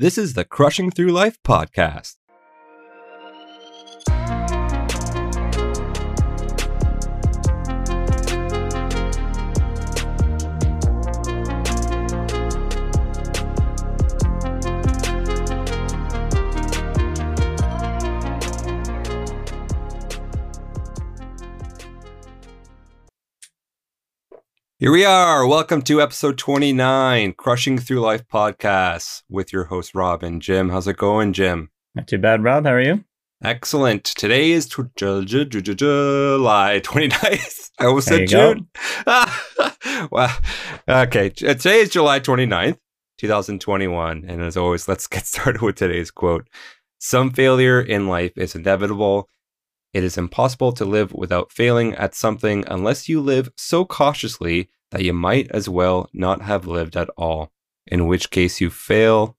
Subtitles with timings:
[0.00, 2.19] This is the Crushing Through Life podcast.
[24.80, 25.46] Here we are.
[25.46, 30.70] Welcome to episode 29, Crushing Through Life podcast with your host, Rob and Jim.
[30.70, 31.68] How's it going, Jim?
[31.94, 32.64] Not too bad, Rob.
[32.64, 33.04] How are you?
[33.44, 34.04] Excellent.
[34.04, 37.70] Today is Ju- Ju- Ju- Ju- July 29th.
[37.78, 38.68] I almost There said June.
[40.10, 40.34] well,
[40.88, 41.26] okay.
[41.26, 42.78] Uh, today is July 29th,
[43.18, 44.24] 2021.
[44.26, 46.48] And as always, let's get started with today's quote.
[46.98, 49.28] Some failure in life is inevitable.
[49.92, 55.02] It is impossible to live without failing at something unless you live so cautiously that
[55.02, 57.50] you might as well not have lived at all,
[57.86, 59.36] in which case you fail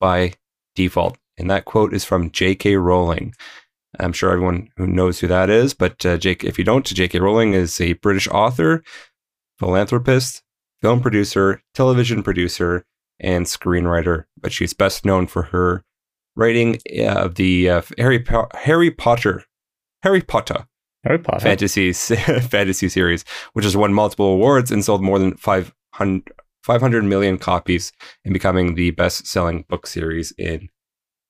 [0.00, 0.34] by
[0.76, 1.18] default.
[1.36, 2.76] And that quote is from J.K.
[2.76, 3.34] Rowling.
[3.98, 7.18] I'm sure everyone who knows who that is, but uh, Jake, if you don't, J.K.
[7.18, 8.82] Rowling is a British author,
[9.58, 10.42] philanthropist,
[10.80, 12.84] film producer, television producer,
[13.18, 14.24] and screenwriter.
[14.40, 15.84] But she's best known for her
[16.36, 19.44] writing of the uh, Harry po- Harry Potter
[20.02, 20.66] Harry Potter
[21.04, 21.40] Harry Potter.
[21.40, 26.32] fantasy fantasy series, which has won multiple awards and sold more than 500,
[26.64, 27.92] 500 million copies
[28.24, 30.68] and becoming the best selling book series in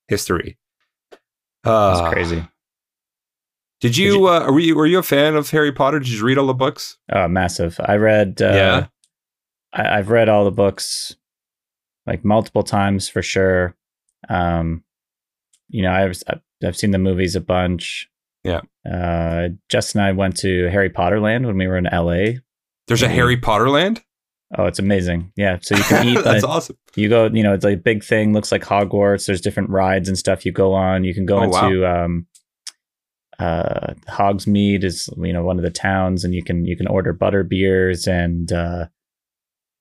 [0.08, 0.58] history.
[1.64, 2.48] That's Uh, crazy.
[3.80, 5.98] Did you, you- uh, were you were you a fan of Harry Potter?
[6.00, 6.98] Did you read all the books?
[7.12, 7.78] Oh, massive.
[7.84, 8.40] I read.
[8.42, 8.86] Uh, Yeah.
[9.72, 11.14] I, I've read all the books,
[12.06, 13.76] like multiple times for sure.
[14.28, 14.82] Um,
[15.68, 16.18] you know, I've-
[16.64, 18.08] I've seen the movies a bunch.
[18.48, 18.60] Yeah.
[18.90, 22.38] Uh, Jess and I went to Harry Potter Land when we were in LA.
[22.86, 23.08] There's a.
[23.08, 24.02] Harry Potter land.
[24.56, 25.30] Oh, it's amazing.
[25.36, 25.58] Yeah.
[25.60, 26.24] So you can eat.
[26.24, 26.76] That's awesome.
[26.96, 27.26] you go.
[27.26, 28.32] You know, it's like a big thing.
[28.32, 29.26] Looks like Hogwarts.
[29.26, 31.04] There's different rides and stuff you go on.
[31.04, 31.66] You can go Oh, wow.
[31.66, 32.26] into um,
[33.38, 37.12] uh, Hogsmeade is you know one of the towns, and you can you can order
[37.12, 38.86] butter beers and uh,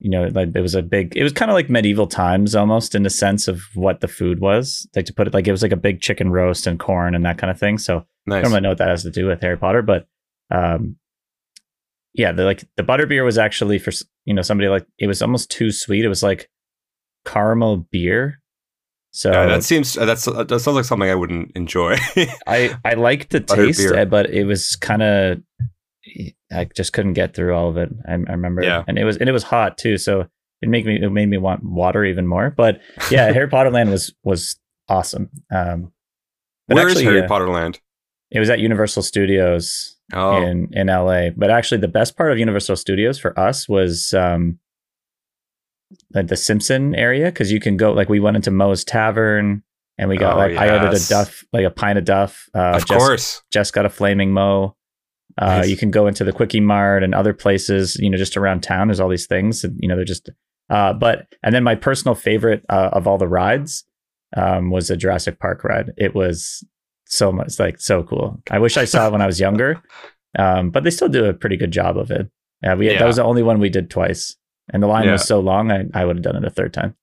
[0.00, 1.16] you know like it was a big.
[1.16, 4.40] It was kind of like medieval times almost in the sense of what the food
[4.40, 4.88] was.
[4.94, 7.24] Like to put it like it was like a big chicken roast and corn and
[7.24, 7.78] that kind of thing.
[7.78, 10.06] So I don't really know what that has to do with Harry Potter, but
[10.50, 10.96] um,
[12.14, 13.92] yeah, the like the butter beer was actually for
[14.24, 16.04] you know somebody like it was almost too sweet.
[16.04, 16.48] It was like
[17.24, 18.40] caramel beer.
[19.10, 21.96] So Yeah, that seems uh, that's that sounds like something I wouldn't enjoy.
[22.46, 23.98] I I liked the Butter taste, beer.
[23.98, 25.42] uh, but it was kind of
[26.52, 27.88] I just couldn't get through all of it.
[28.06, 28.84] I, I remember, Yeah.
[28.88, 30.26] and it was and it was hot too, so
[30.62, 32.50] it made me it made me want water even more.
[32.56, 32.80] But
[33.10, 34.58] yeah, Harry Potter Land was was
[34.88, 35.30] awesome.
[35.54, 35.92] Um,
[36.66, 37.80] Where is actually, Harry uh, Potter land?
[38.30, 41.30] It was at Universal Studios Oh, in in LA.
[41.36, 44.58] But actually, the best part of Universal Studios for us was um,
[46.14, 49.62] like the Simpson area because you can go like we went into Moe's Tavern
[49.98, 51.08] and we got Oh, like I ordered a.
[51.08, 52.48] Duff like a pint of Duff.
[52.54, 53.42] Uh, of Jess, course.
[53.50, 54.74] Jess got a flaming Moe.
[55.40, 55.68] Uh, Nice.
[55.68, 58.88] You can go into the Kwik-E-Mart and other places, you know, just around town.
[58.88, 60.28] There's all these things, and, you know, they're just.
[60.68, 63.84] Uh, but and then my personal favorite uh, of all the rides
[64.36, 65.92] um, was the Jurassic Park ride.
[65.96, 66.64] It was
[67.06, 68.42] so much like so cool.
[68.50, 69.80] I wish I saw it when I was younger,
[70.38, 72.28] um, but they still do a pretty good job of it.
[72.62, 72.98] Yeah, we Yeah.
[72.98, 74.36] that was the only one we did twice,
[74.72, 75.12] and the line Yeah.
[75.12, 75.70] was so long.
[75.70, 76.96] I, I would have done it a third time.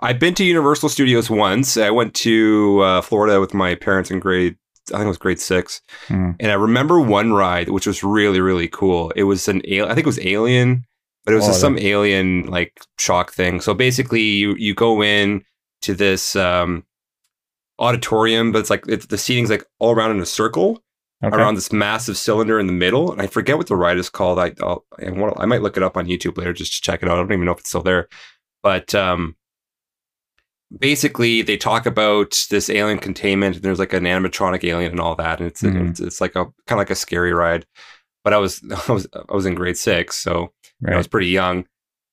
[0.00, 1.76] I've been to Universal Studios once.
[1.76, 4.56] I went to uh, Florida with my parents in grade,
[4.92, 6.32] I think it was grade six, Hmm.
[6.40, 9.10] and I remember one ride which was really really cool.
[9.16, 10.84] It was an I think it was Alien,
[11.24, 13.60] but it was Oh, just some alien like shock thing.
[13.60, 15.42] So basically, you you go in
[15.82, 16.84] to this um,
[17.78, 20.80] auditorium, but it's like it's, the seating's like all around in a circle
[21.22, 21.34] Okay.
[21.36, 24.38] around this massive cylinder in the middle, and I forget what the ride is called.
[24.38, 27.14] I I'll, I might look it up on YouTube later just to check it out.
[27.14, 28.08] I don't even know if it's still there,
[28.62, 29.34] but um,
[30.78, 35.14] basically they talk about this alien containment, and there's like an animatronic alien and all
[35.16, 35.90] that, and it's Mhm.
[35.90, 37.66] it's, it's like a kind of like a scary ride.
[38.22, 40.52] But I was I was I was in grade six, so
[40.86, 41.66] I was pretty young,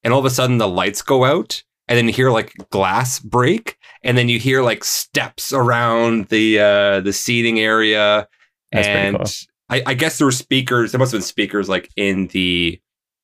[0.04, 3.20] and all of a sudden the lights go out, and then you hear like glass
[3.20, 8.28] break, and then you hear like steps around the uh, the seating area,
[8.72, 9.26] That's and cool.
[9.70, 10.92] I, I guess there were speakers.
[10.92, 12.80] There must have been speakers like in the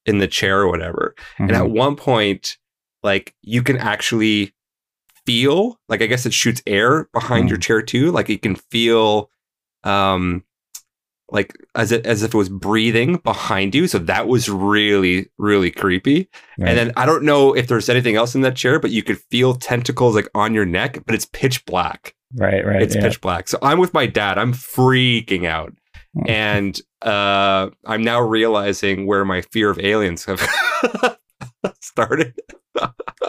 [0.05, 1.13] in the chair or whatever.
[1.37, 1.55] And Mhm.
[1.57, 2.57] at one point,
[3.03, 4.53] like you can actually
[5.27, 7.61] feel like I guess it shoots air behind your Mhm.
[7.63, 8.11] chair too.
[8.11, 9.29] Like you can feel
[9.83, 10.43] um
[11.29, 13.85] like as it as if it was breathing behind you.
[13.87, 16.29] So that was really, really creepy.
[16.57, 16.69] Right.
[16.69, 19.19] And then I don't know if there's anything else in that chair, but you could
[19.29, 22.15] feel tentacles like on your neck, but it's pitch black.
[22.35, 22.81] right, right.
[22.81, 23.01] It's yeah.
[23.01, 23.47] pitch black.
[23.49, 24.37] So I'm with my dad.
[24.37, 25.73] I'm freaking out.
[26.13, 26.29] Hmm.
[26.29, 30.39] And uh, I'm now realizing where my fear of aliens have
[31.81, 32.33] started.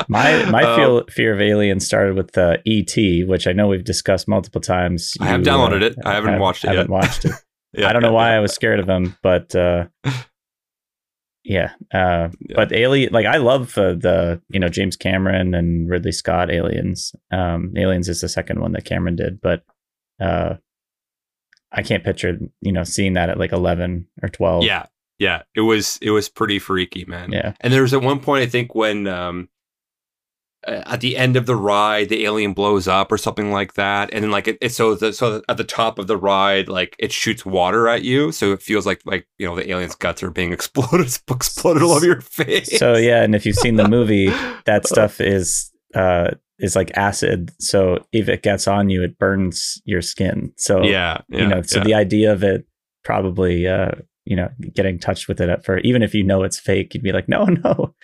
[0.09, 3.85] My my Um, feel, fear of aliens started with uh, E.T., which I know we've
[3.85, 5.15] discussed multiple times.
[5.21, 5.97] I have You, uh, downloaded it.
[6.05, 6.91] I haven't have- watched it haven't yet.
[6.91, 7.33] watched it.
[7.73, 8.37] yeah, I don't know yeah, why yeah.
[8.37, 9.87] I was scared of him, but uh,
[11.45, 11.71] yeah.
[11.93, 12.57] Uh, Yeah.
[12.57, 17.15] But Alien, like I love uh, the you know James Cameron and Ridley Scott Aliens.
[17.31, 19.63] Um, Aliens is the second one that Cameron did, but
[20.21, 20.55] uh,
[21.73, 24.65] I can't picture you know seeing that at like eleven or twelve.
[24.65, 24.87] Yeah,
[25.19, 25.43] yeah.
[25.55, 27.33] It was it was pretty freaky, man.
[27.33, 29.49] yeah, And there was at one point I think when um
[30.67, 34.25] at the end of the ride the alien blows up or something like that and
[34.25, 37.13] then like it, it so the, so at the top of the ride like it
[37.13, 40.31] shoots water at you so it feels like like you know the alien's guts are
[40.31, 44.27] being exploded exploded all over your face So yeah, and if you've seen the movie,
[44.67, 47.53] that stuff is uh is like acid.
[47.61, 50.53] So if it gets on you, it burns your skin.
[50.57, 51.85] So yeah, yeah you know, so yeah.
[51.85, 52.67] the idea of it
[53.05, 53.93] probably uh
[54.29, 57.03] you know getting touched with it at first, even if you know it's fake, you'd
[57.03, 57.95] be like, no, no.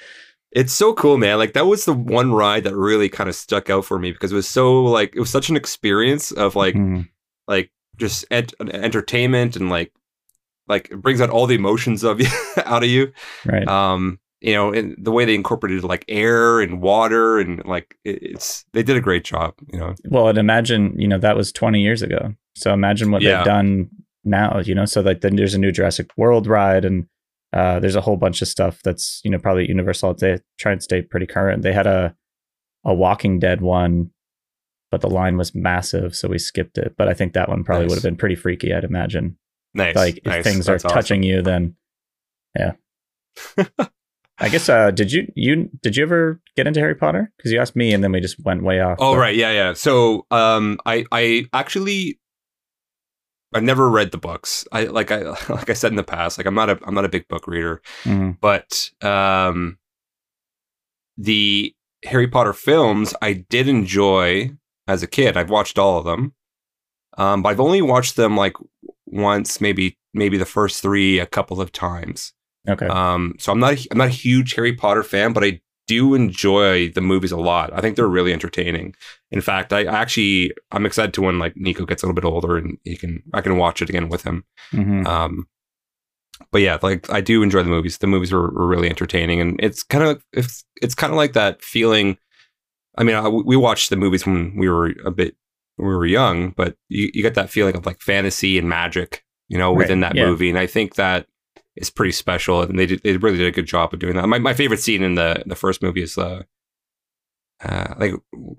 [0.52, 1.38] It's so cool, man.
[1.38, 4.30] Like that was the one ride that really kind of stuck out for me because
[4.32, 7.08] it was so like it was such an experience of like Mhm.
[7.48, 9.92] like just ent- entertainment and like
[10.68, 12.28] like it brings out all the emotions of you
[12.64, 13.12] out of you.
[13.44, 13.66] right.
[13.66, 18.64] Um, you know, and the way they incorporated like air and water and like it's
[18.74, 19.54] they did a great job.
[19.72, 22.32] You know, well, and imagine you know that was twenty years ago.
[22.54, 23.38] So imagine what Yeah.
[23.38, 23.88] they've done
[24.24, 24.60] now.
[24.64, 27.06] You know, so like then there's a new Jurassic World ride and.
[27.52, 30.14] Uh, there's a whole bunch of stuff that's you know probably Universal.
[30.14, 31.62] They try and stay pretty current.
[31.62, 32.12] They had a
[32.84, 34.10] a Walking Dead one,
[34.90, 36.96] but the line was massive, so we skipped it.
[36.98, 37.90] But I think that one probably Nice.
[37.90, 38.74] would have been pretty freaky.
[38.74, 39.38] I'd imagine.
[39.72, 39.94] nice.
[39.94, 40.42] like if nice.
[40.42, 40.90] things are awesome.
[40.90, 41.76] touching you, then
[42.58, 42.72] yeah.
[44.38, 44.68] I guess.
[44.68, 47.32] Uh, did you you did you ever get into Harry Potter?
[47.36, 48.98] Because you asked me, and then we just went way off.
[49.00, 49.72] Oh but- right, yeah, yeah.
[49.74, 52.18] So um, I I actually
[53.54, 54.66] I've never read the books.
[54.72, 57.04] I like I like I said in the past, like I'm not a I'm not
[57.04, 58.38] a big book reader, Mhm.
[58.40, 59.78] but um,
[61.16, 61.74] the
[62.04, 64.50] Harry Potter films I did enjoy
[64.86, 65.36] as a kid.
[65.36, 66.34] I've watched all of them,
[67.16, 68.54] um, but I've only watched them like
[69.06, 72.32] once, maybe maybe the first three a couple of times.
[72.68, 72.86] Okay.
[72.86, 76.14] Um, so I'm not a, I'm not a huge Harry Potter fan, but I do
[76.14, 77.70] enjoy the movies a lot.
[77.72, 78.94] I think they're really entertaining.
[79.30, 82.56] In fact, I actually I'm excited to when like Nico gets a little bit older
[82.56, 84.44] and he can I can watch it again with him.
[84.72, 85.06] Mhm.
[85.06, 85.46] Um,
[86.50, 87.98] but yeah, like I do enjoy the movies.
[87.98, 91.32] The movies were, were really entertaining, and it's kind of it's it's kind of like
[91.34, 92.18] that feeling.
[92.96, 95.36] I mean, I, we watched the movies when we were a bit
[95.76, 99.24] when we were young, but you, you get that feeling of like fantasy and magic,
[99.48, 100.26] you know, Right, within that yeah.
[100.26, 101.26] movie, and I think that
[101.76, 104.26] is pretty special, and they did, they really did a good job of doing that.
[104.28, 106.42] My my favorite scene in the the first movie is uh,
[107.64, 108.12] uh like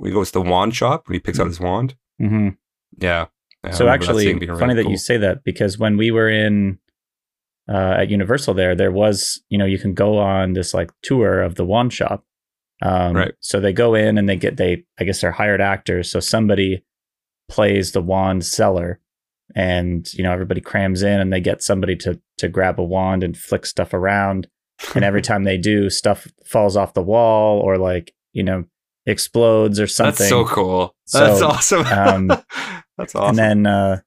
[0.04, 1.96] he goes to the wand shop when he picks out his wand.
[2.22, 2.58] Mhm.
[2.98, 3.28] Yeah.
[3.64, 6.80] I So actually, funny really that you say that because when we were in
[7.68, 11.42] uh, at Universal, there there was you know you can go on this like tour
[11.42, 12.24] of the wand shop.
[12.82, 13.34] Um, Right.
[13.40, 16.12] So they go in and they get they I guess they're hired actors.
[16.12, 16.84] So somebody
[17.50, 19.00] plays the wand seller,
[19.56, 23.24] and you know everybody crams in and they get somebody to to grab a wand
[23.24, 24.48] and flick stuff around.
[24.94, 28.66] And every time they do, stuff falls off the wall or like you know
[29.06, 30.18] explodes or something.
[30.18, 30.96] That's so cool.
[31.06, 31.86] So, That's awesome.
[31.86, 32.28] um,
[32.98, 33.30] That's awesome.
[33.30, 34.02] And then uh,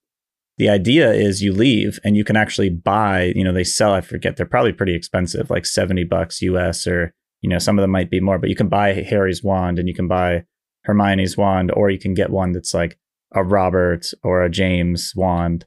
[0.57, 4.01] the idea is you leave and you can actually buy, you know, they sell, I
[4.01, 7.91] forget, they're probably pretty expensive, like 70 bucks US or, you know, some of them
[7.91, 10.45] might be more, but you can buy Harry's wand and you can buy
[10.85, 12.99] Hermione's wand, or you can get one that's like
[13.33, 15.67] a Robert or a James wand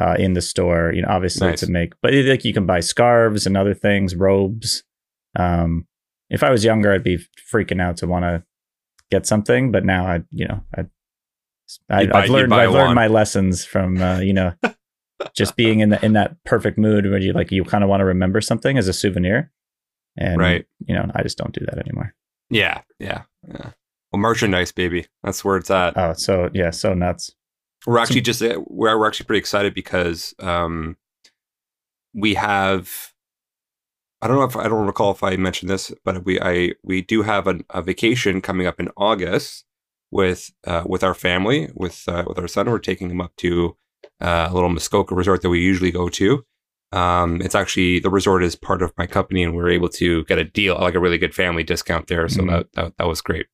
[0.00, 1.60] uh, in the store, you know, obviously Nice.
[1.60, 4.84] to make, but it- like you can buy scarves and other things, robes.
[5.38, 5.86] Um,
[6.30, 7.18] if I was younger, I'd be
[7.52, 8.42] freaking out to want to
[9.10, 10.86] get something, but now I, you know, I,
[11.90, 14.52] I I've learned, I've learned my lessons from, uh, you know,
[15.36, 18.00] just being in the, in that perfect mood where you like, you kind of want
[18.00, 19.52] to remember something as a souvenir.
[20.16, 20.66] And, Right.
[20.86, 22.14] you know, I just don't do that anymore.
[22.50, 23.70] yeah, yeah, yeah.
[24.12, 25.06] Well, merchandise, baby.
[25.22, 25.96] That's where it's at.
[25.96, 27.30] Oh, so yeah, so nuts.
[27.86, 30.96] We're actually just uh, we're, we're actually pretty excited because um,
[32.14, 33.12] we have.
[34.20, 37.02] I don't know if I don't recall if I mentioned this, but we I we
[37.02, 39.64] do have an, a vacation coming up in August
[40.12, 42.70] with uh, with our family with uh, with our son.
[42.70, 43.76] We're taking him up to
[44.20, 46.44] uh, a little Muskoka resort that we usually go to.
[46.92, 50.24] Um, it's actually the resort is part of my company, and we are able to
[50.26, 52.28] get a deal, like a really good family discount there.
[52.28, 52.50] So Mhm.
[52.50, 53.46] that, that that was great.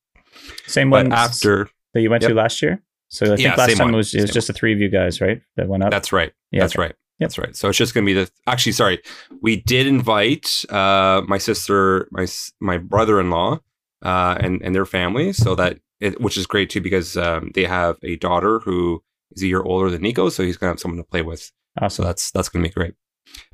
[0.67, 2.31] Same But one after that you went Yep.
[2.31, 2.83] to last year.
[3.09, 4.81] So I think Yeah, last time one, it was it was just the three of
[4.81, 5.41] you guys, right?
[5.57, 5.91] That went up.
[5.91, 6.33] That's right.
[6.51, 6.83] Yeah, That's okay.
[6.83, 6.95] right.
[7.19, 7.57] That's right.
[7.57, 8.31] So it's just going to be the.
[8.47, 9.03] Actually, sorry,
[9.43, 12.27] we did invite uh, my sister, my
[12.61, 13.59] my brother in law,
[14.05, 17.65] uh, and and their family, so that it, which is great too because um, they
[17.65, 20.81] have a daughter who is a year older than Nico, so he's going to have
[20.81, 21.51] someone to play with.
[21.89, 22.95] So that's that's going to be great.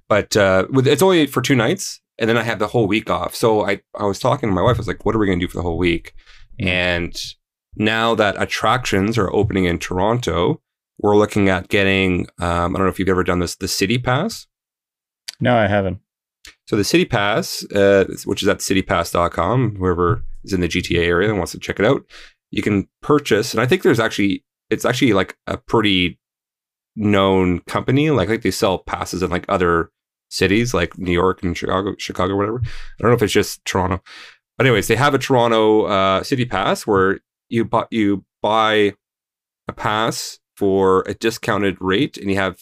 [0.09, 2.01] But uh, with, it's only for two nights.
[2.19, 3.35] and then I have the whole week off.
[3.35, 4.77] So I I was talking to my wife.
[4.77, 6.13] I was like, "What are we going to do for the whole week?"
[6.61, 6.67] Mm.
[6.67, 7.35] And
[7.77, 10.61] now that attractions are opening in Toronto,
[10.99, 12.27] we're looking at getting.
[12.39, 14.47] Um, I don't know if you've ever done this, the City Pass.
[15.41, 16.01] No, I haven't.
[16.67, 21.29] So the City Pass, uh, which is at citypass.com, whoever is in the GTA area
[21.29, 22.03] and wants to check it out,
[22.51, 23.53] you can purchase.
[23.53, 26.19] And I think there's actually, it's actually like a pretty
[26.97, 28.11] known company.
[28.11, 29.91] Like, like they sell passes in like other
[30.31, 32.61] cities, like New York and Chicago, Chicago, whatever.
[32.65, 32.69] I
[33.01, 34.03] don't know if it's just Toronto.
[34.57, 37.21] But anyways, they have a Toronto uh, City Pass where
[37.55, 38.95] you buy you buy
[39.69, 42.59] a pass for a discounted rate, and you have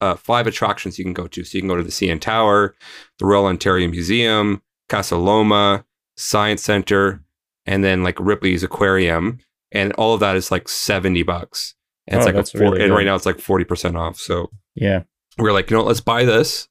[0.00, 1.44] uh, five attractions you can go to.
[1.44, 2.74] So you can go to the CN Tower,
[3.18, 5.84] the Royal Ontario Museum, Casa Loma,
[6.16, 7.22] Science Center,
[7.66, 9.38] and then like Ripley's Aquarium,
[9.72, 11.74] and all of that is like seventy bucks.
[12.06, 13.96] And it's Oh, like a that's four, really and right now it's like forty percent
[13.96, 14.16] off.
[14.18, 15.02] So Yeah.
[15.38, 16.68] we are like, you know, what, let's buy this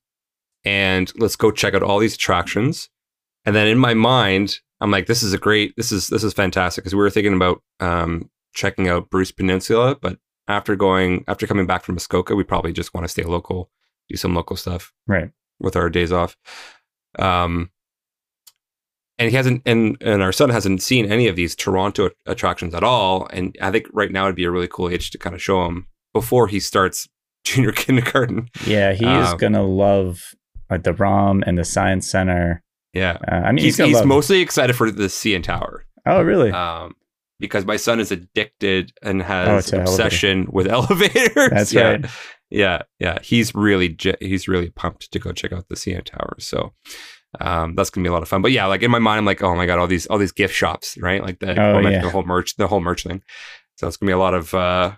[0.63, 2.89] and let's go check out all these attractions.
[3.46, 6.34] And then in my mind, I'm like, this is a great, this is this is
[6.34, 11.48] fantastic because we were thinking about um, checking out Bruce Peninsula, but after going after
[11.48, 13.70] coming back from Muskoka, we probably just want to stay local,
[14.10, 15.32] do some local stuff Right.
[15.60, 16.36] with our days off.
[17.17, 17.72] Um,
[19.17, 22.84] and he hasn't, and and our son hasn't seen any of these Toronto attractions at
[22.84, 23.27] all.
[23.32, 25.65] And I think right now would be a really cool age to kind of show
[25.65, 27.08] him before he starts
[27.46, 28.50] junior kindergarten.
[28.67, 30.22] Yeah, he is Um, gonna love
[30.70, 32.62] like the ROM and the Science Center.
[32.96, 36.50] Yeah, Uh, I mean, he's, he's, he's mostly excited for the CN Tower oh, really?
[36.52, 36.96] um,
[37.40, 40.04] because my son is addicted and Oh, has to an elevator.
[40.04, 41.50] obsession with elevators.
[41.52, 41.84] That's yeah.
[41.90, 42.06] right.
[42.50, 43.20] Yeah, yeah.
[43.22, 46.36] He's really he's really pumped to go check out the CN Tower.
[46.40, 46.74] So
[47.42, 48.42] um, that's gonna be a lot of fun.
[48.42, 50.32] But yeah, like in my mind, I'm like, oh my god, all these all these
[50.32, 51.22] gift shops, right?
[51.22, 52.02] Like the Oh, yeah.
[52.02, 53.22] the whole merch, the whole merch thing.
[53.78, 54.94] So it's gonna be a lot of uh,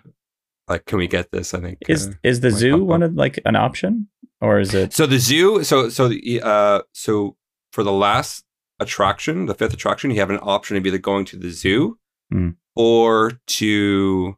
[0.68, 1.54] like, can we get this?
[1.54, 4.08] I think Is uh, is the zoo one of like an option,
[4.40, 4.92] or is it?
[4.92, 7.34] So the zoo, so so the uh so
[7.78, 8.44] for the last
[8.80, 11.96] attraction, the fifth attraction, you have an option of either going to the zoo
[12.32, 12.50] Hmm.
[12.74, 14.36] or to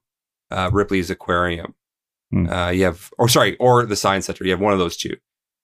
[0.51, 1.75] uh, Ripley's Aquarium.
[2.31, 2.51] Hmm.
[2.51, 4.45] Uh, you have, or sorry, or the Science Center.
[4.45, 5.17] You have one of those two.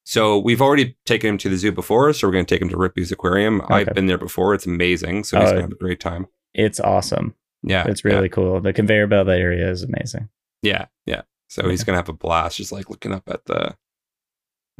[0.04, 2.70] So we've already taken him to the zoo before, so we're going to take him
[2.70, 3.60] to Ripley's Aquarium.
[3.68, 5.24] I've been there before; it's amazing.
[5.24, 6.28] So he's Oh, going to have a great time.
[6.54, 7.34] It's awesome.
[7.62, 8.60] Yeah, It's yeah, really cool.
[8.62, 10.30] The conveyor belt area is amazing.
[10.62, 11.22] yeah, yeah.
[11.48, 13.76] So he's going to have a blast, just like looking up at the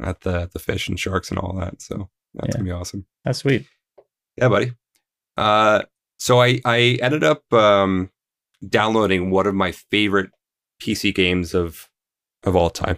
[0.01, 1.81] at the the fish and sharks and all that.
[1.81, 2.59] So that's Yeah.
[2.59, 3.05] to be awesome.
[3.25, 3.65] That's sweet.
[4.37, 4.73] Yeah, buddy.
[5.35, 5.83] Uh,
[6.19, 8.09] so I I ended up um,
[8.67, 10.31] downloading one of my favorite
[10.81, 11.89] PC games of
[12.43, 12.97] of all time,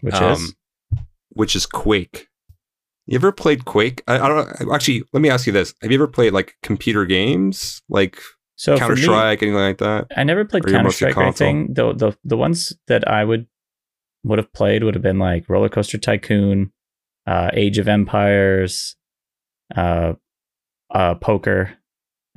[0.00, 0.54] Which Um, is
[1.30, 2.28] which is Quake.
[3.06, 4.02] You ever played Quake?
[4.06, 4.74] I, I don't know.
[4.74, 8.20] Actually, let me ask you this: Have you ever played like computer games, like
[8.56, 10.08] so Counter Strike, anything like that?
[10.16, 11.72] I never played Counter Strike or anything.
[11.72, 13.46] The, the the ones that I would
[14.24, 16.72] would have played would have been like Roller Coaster Tycoon,
[17.28, 18.96] uh, Age of Empires,
[19.76, 20.14] uh,
[20.90, 21.74] uh, poker.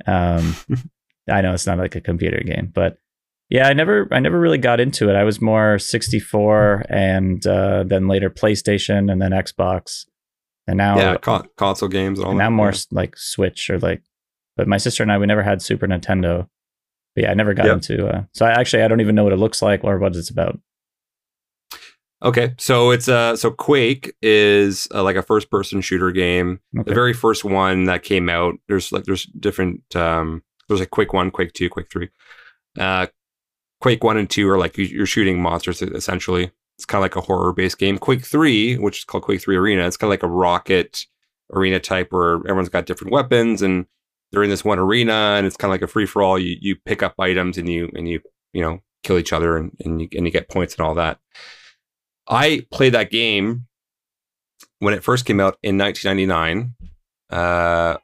[0.06, 0.54] Um,
[1.30, 2.96] I know it's not like a computer game, but
[3.48, 5.14] yeah, I never I never really got into it.
[5.16, 10.04] I was more 64 and uh, then later PlayStation and then Xbox,
[10.66, 12.44] and now yeah, con- console games and all and that.
[12.44, 14.02] now more like Switch or like.
[14.56, 16.48] But my sister and I we never had Super Nintendo.
[17.14, 17.74] But yeah, I never got Yep.
[17.76, 18.06] into.
[18.08, 20.30] Uh, so I actually I don't even know what it looks like or what it's
[20.30, 20.58] about.
[22.22, 26.60] Okay, so it's uh so Quake is uh, like a first person shooter game.
[26.78, 26.88] Okay.
[26.88, 31.12] The very first one that came out, there's like there's different um there's like Quake
[31.12, 32.08] 1, Quake 2, Quake 3.
[32.78, 33.06] Uh
[33.80, 36.52] Quake 1 and 2 are like you- you're shooting monsters essentially.
[36.78, 37.98] It's kind of like a horror based game.
[37.98, 41.04] Quake 3, which is called Quake 3 Arena, it's kind of like a rocket
[41.52, 43.84] arena type where everyone's got different weapons and
[44.30, 46.38] they're in this one arena and it's kind of like a free for all.
[46.38, 48.20] You you pick up items and you and you
[48.52, 51.18] you know kill each other and and you, and you get points and all that.
[52.28, 53.66] I played that game
[54.78, 56.74] when it first came out in 1999.
[57.30, 57.96] Uh,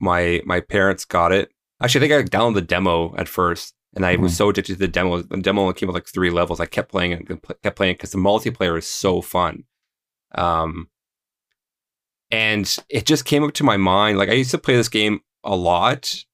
[0.00, 1.50] my my parents got it.
[1.82, 4.36] Actually, I think I downloaded the demo at first, and I was Mhm.
[4.36, 5.22] so addicted to the demo.
[5.22, 6.60] The demo only came with like three levels.
[6.60, 9.64] I kept playing it, and kept playing it because the multiplayer is so fun.
[10.34, 10.88] Um,
[12.30, 14.18] and it just came up to my mind.
[14.18, 16.24] Like I used to play this game a lot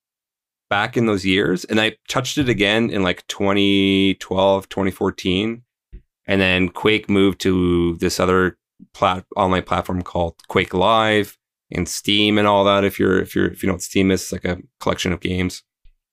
[0.68, 5.62] back in those years, and I touched it again in like 2012, 2014
[6.30, 8.56] and then Quake moved to this other
[8.94, 11.36] plat- online platform called Quake Live
[11.72, 12.84] and Steam and all that.
[12.84, 15.18] If you're if you're if you know what Steam is, it's like a collection of
[15.18, 15.64] games.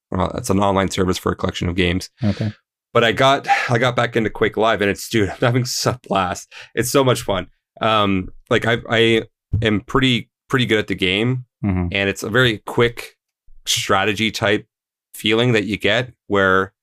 [0.10, 2.10] Well, it's an online service for a collection of games.
[2.24, 2.52] Okay.
[2.94, 5.98] But I got I got back into Quake Live and it's dude, I'm having such
[5.98, 6.52] a blast.
[6.74, 7.48] It's so much fun.
[7.80, 9.22] Um, like I I
[9.62, 13.18] am pretty pretty good at the game hmm and it's a very quick
[13.66, 14.66] strategy type
[15.14, 16.74] feeling that you get where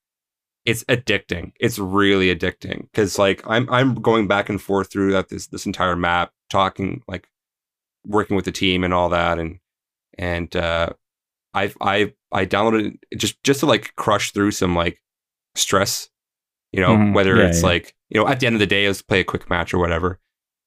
[0.64, 1.52] it's addicting.
[1.61, 5.66] It's really addicting because like I'm I'm going back and forth through that this this
[5.66, 7.28] entire map, talking like
[8.06, 9.59] working with the team and all that, and
[10.18, 10.90] and uh,
[11.52, 15.00] I I I downloaded it just just to like crush through some like
[15.54, 16.09] stress,
[16.73, 17.14] you know, Mhm.
[17.14, 17.68] whether Yeah, it's yeah.
[17.68, 19.78] like you know at the end of the day, let's play a quick match or
[19.78, 20.18] whatever.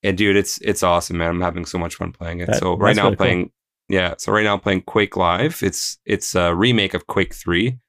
[0.03, 1.29] And dude, it's it's awesome, man.
[1.29, 2.47] I'm having so much fun playing it.
[2.47, 3.17] That- so right now I'm cool.
[3.17, 3.51] playing.
[3.89, 5.63] Yeah, so right now I'm playing Quake Live.
[5.63, 7.79] It's it's a remake of Quake Three,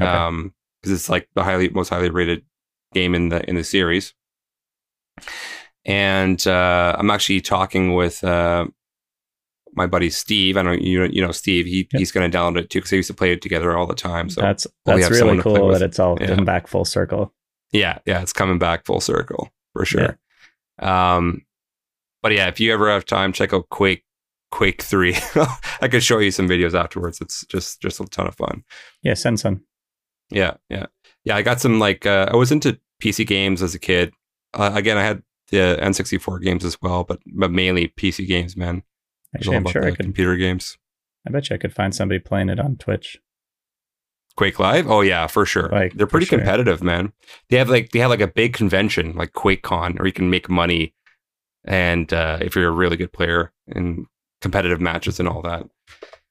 [0.00, 0.10] Okay.
[0.10, 0.52] um,
[0.84, 2.44] because it's like the highly most highly rated
[2.92, 4.12] game in the in the series.
[5.86, 8.66] And uh, I'm actually talking with uh,
[9.74, 10.56] my buddy Steve.
[10.56, 11.66] I know you know you know Steve.
[11.66, 11.98] He Yeah.
[11.98, 13.94] he's going to download it too because they used to play it together all the
[13.94, 14.30] time.
[14.30, 16.34] So that's that's really cool that it's all Yeah.
[16.34, 17.32] come back full circle.
[17.72, 20.18] yeah, yeah, it's coming back full circle for sure.
[20.78, 21.42] Um,
[22.22, 24.04] but yeah, if you ever have time, check out Quake
[24.50, 25.16] Quake Three.
[25.82, 27.20] I could show you some videos afterwards.
[27.20, 28.64] It's just just a ton of fun.
[29.02, 29.64] Yeah, send some.
[30.30, 30.86] Yeah, yeah,
[31.24, 31.36] yeah.
[31.36, 34.12] I got some like uh, I was into PC games as a kid.
[34.52, 38.82] Uh, again, I had the N64 games as well, but but mainly PC games, man.
[39.34, 39.98] Actually, I'm sure I could.
[39.98, 40.78] computer games.
[41.26, 43.18] I bet you I could find somebody playing it on Twitch.
[44.36, 44.90] Quake Live?
[44.90, 45.68] Oh yeah, for sure.
[45.68, 46.38] Like, They're pretty sure.
[46.38, 47.12] competitive, man.
[47.50, 50.48] They have like they have like a big convention like QuakeCon, where you can make
[50.48, 50.94] money,
[51.64, 54.06] and uh, if you're a really good player in
[54.40, 55.66] competitive matches and all that.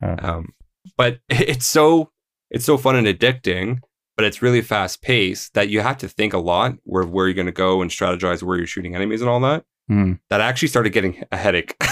[0.02, 0.16] Oh.
[0.20, 0.54] Um,
[0.98, 2.12] but it's so
[2.54, 3.80] it's so fun and addicting,
[4.16, 7.34] but it's really fast paced that you have to think a lot where where you're
[7.34, 9.66] going to go and strategize where you're shooting enemies and all that.
[9.90, 10.14] Hmm.
[10.30, 11.76] That actually started getting a headache.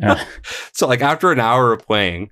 [0.00, 0.24] Yeah.
[0.72, 2.30] so like after an hour of playing,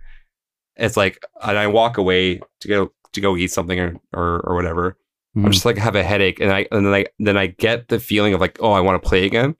[0.76, 4.54] it's like and I walk away to go to go eat something or or, or
[4.54, 4.96] whatever.
[5.36, 5.52] I'm Mhm.
[5.52, 8.32] just like have a headache and I and then I then I get the feeling
[8.34, 9.56] of like, oh, I want to play again.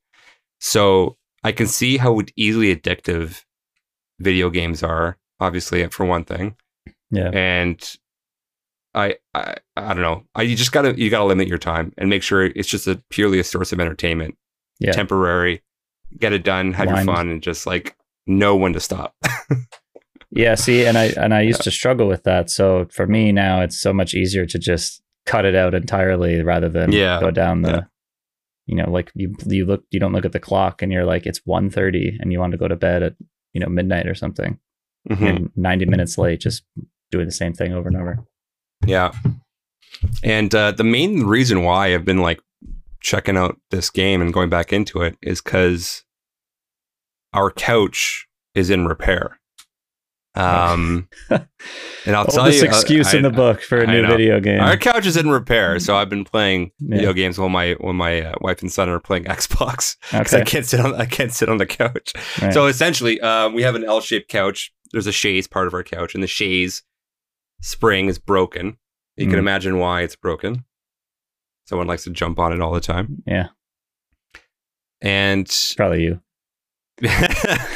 [0.61, 3.45] So I can see how easily addictive
[4.19, 6.57] video games are, obviously, for one thing.
[7.11, 7.31] Yeah.
[7.33, 7.97] And
[8.95, 10.25] I I, I don't know.
[10.35, 13.03] I you just gotta you gotta limit your time and make sure it's just a
[13.11, 14.37] purely a source of entertainment.
[14.81, 14.93] Yeah.
[14.93, 15.63] Temporary.
[16.19, 17.97] Get it done, have your fun, and just like
[18.27, 19.15] know when to stop.
[20.31, 22.51] Yeah, see, and I and I used to struggle with that.
[22.51, 26.69] So for me now, it's so much easier to just cut it out entirely rather
[26.69, 27.71] than Yeah, go down the.
[27.71, 27.81] yeah.
[28.67, 31.25] You know, like you you look, you don't look at the clock, and you're like,
[31.25, 33.15] it's 1.30 and you want to go to bed at
[33.55, 34.59] you know midnight or something.
[35.09, 35.21] Mhm.
[35.39, 36.63] You're 90 minutes late, just
[37.11, 38.19] doing the same thing over and over.
[38.87, 39.13] Yeah.
[40.23, 42.41] And uh, the main reason why I've been like
[43.01, 46.05] checking out this game and going back into it is because
[47.33, 49.39] our couch is in repair.
[50.35, 54.03] Um, and I'll tell you, uh, excuse I- in the book for a I new
[54.03, 54.09] know.
[54.09, 54.61] video game.
[54.61, 56.97] Our couch is in repair, so I've been playing Yeah.
[56.97, 60.45] video games while my when my uh, wife and son are playing Xbox because I
[60.45, 62.13] can't sit on I can't sit on the couch.
[62.41, 62.53] right.
[62.55, 64.73] So essentially, um, we have an L-shaped couch.
[64.93, 66.83] There's a chaise part of our couch, and the chaise
[67.61, 68.77] spring is broken.
[69.17, 69.41] You can Mm.
[69.41, 70.65] imagine why it's broken.
[71.67, 73.49] Someone likes to jump on it all the time, yeah,
[75.01, 76.21] and probably you.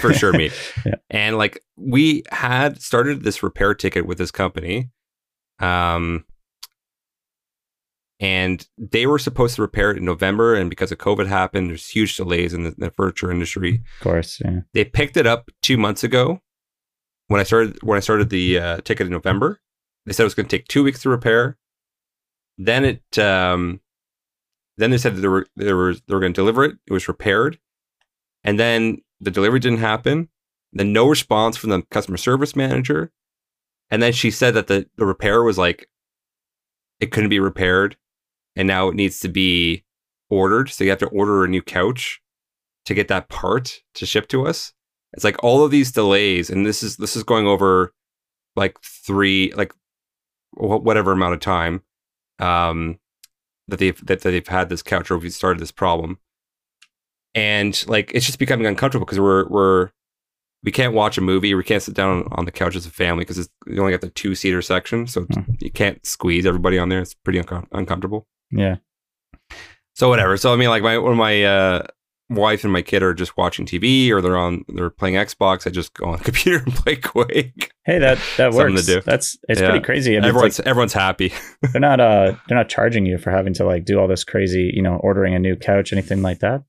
[0.01, 0.51] for sure me.
[0.87, 0.95] Yeah.
[1.11, 4.90] And like we had started this repair ticket with this company,
[5.61, 6.25] um,
[8.21, 11.88] and they were supposed to repair it in November, and because of COVID happened, there's
[11.88, 13.83] huge delays in the, the furniture industry.
[13.99, 14.61] Of course, yeah.
[14.75, 16.40] they picked it up two months ago
[17.29, 19.61] when I started when I started the uh, ticket in November.
[20.06, 21.58] They said it was going to take two weeks to repair.
[22.58, 23.80] Then it um,
[24.76, 26.76] then they said that they were they were they were going to deliver it.
[26.86, 27.58] It was repaired,
[28.44, 30.28] and then the delivery didn't happen.
[30.72, 33.12] Then no response from the customer service manager,
[33.90, 35.88] and then she said that the the repair was like
[37.00, 37.96] it couldn't be repaired,
[38.56, 39.84] and now it needs to be
[40.30, 40.70] ordered.
[40.70, 42.20] So you have to order a new couch
[42.86, 44.72] to get that part to ship to us.
[45.12, 47.92] It's like all of these delays, and this is this is going over
[48.56, 49.72] like three like
[50.52, 51.82] whatever amount of time
[52.38, 52.98] um,
[53.68, 56.18] that they've that, that they've had this couch or we've started this problem,
[57.34, 59.90] and like it's just becoming uncomfortable because we're we're
[60.64, 63.24] we can't watch a movie, we can't sit down on the couch as a family
[63.24, 65.40] because you only got the two seater section, so Hmm.
[65.60, 67.00] you can't squeeze everybody on there.
[67.00, 68.28] It's pretty uncom- uncomfortable.
[68.50, 68.76] Yeah.
[69.94, 70.36] So whatever.
[70.36, 71.82] So I mean, like my when my uh,
[72.30, 75.70] wife and my kid are just watching TV or they're on they're playing Xbox, I
[75.70, 77.72] just go on the computer and play Quake.
[77.85, 78.87] Hey, that that Something to works.
[78.87, 79.00] do.
[79.02, 79.70] That's it's Yeah.
[79.70, 80.16] pretty crazy.
[80.16, 81.32] I mean, everyone's like, everyone's happy.
[81.72, 84.70] they're not uh they're not charging you for having to like do all this crazy,
[84.74, 86.62] you know, ordering a new couch, anything like that.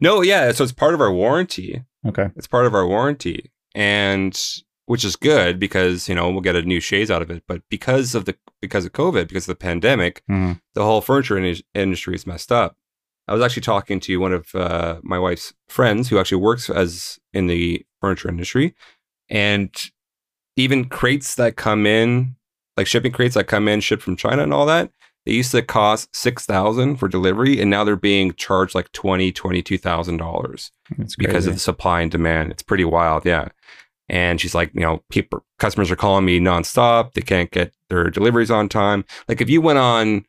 [0.00, 0.52] No, yeah.
[0.52, 1.82] So it's part of our warranty.
[2.06, 2.28] Okay.
[2.36, 4.38] It's part of our warranty, and
[4.86, 7.44] which is good because you know we'll get a new chaise out of it.
[7.46, 10.60] But because of the because of COVID, because of the pandemic, Mhm.
[10.74, 12.76] the whole furniture in- industry is messed up.
[13.30, 17.18] I was actually talking to one of uh, my wife's friends who actually works as
[17.32, 18.74] in the furniture industry,
[19.28, 19.70] and
[20.56, 22.34] even crates that come in,
[22.76, 24.90] like shipping crates that come in shipped from China and all that,
[25.26, 29.32] They used to cost six thousand for delivery, and now they're being charged like twenty,
[29.32, 30.72] twenty-two thousand dollars
[31.18, 32.50] because of the supply and demand.
[32.50, 33.48] It's pretty wild, yeah.
[34.08, 37.12] And she's like, you know, people, customers are calling me nonstop.
[37.12, 39.04] They can't get their deliveries on time.
[39.28, 40.24] Like if you went on,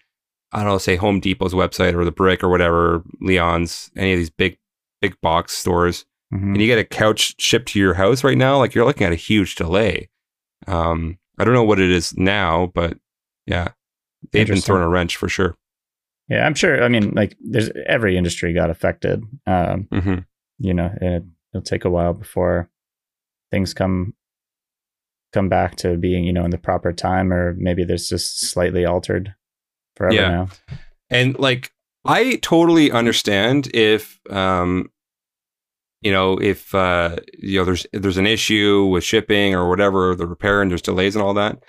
[0.52, 4.20] I don't know, say Home Depot's website or the Brick or whatever, Leon's, any of
[4.20, 4.58] these big,
[5.02, 6.54] big box stores, Mhm.
[6.54, 9.14] and you get a couch shipped to your house right now, like you're looking at
[9.14, 10.10] a huge delay.
[10.68, 12.98] Um, I don't know what it is now, but
[13.46, 13.70] yeah,
[14.32, 15.56] they've been throwing a wrench for sure.
[16.28, 16.82] Yeah, I'm sure.
[16.84, 19.24] I mean, like, there's every industry got affected.
[19.46, 20.20] Um, hmm
[20.60, 22.70] you know, it, it'll take a while before
[23.50, 24.14] things come
[25.34, 28.86] come back to being, you know, in the proper time, or maybe there's just slightly
[28.86, 29.34] altered
[30.02, 30.30] forever Yeah.
[30.30, 30.48] now.
[31.10, 31.72] And like,
[32.06, 34.90] I totally understand if, um,
[36.02, 40.26] you know, if uh, you know, there's there's an issue with shipping or whatever, the
[40.26, 41.62] repair and there's delays and all that.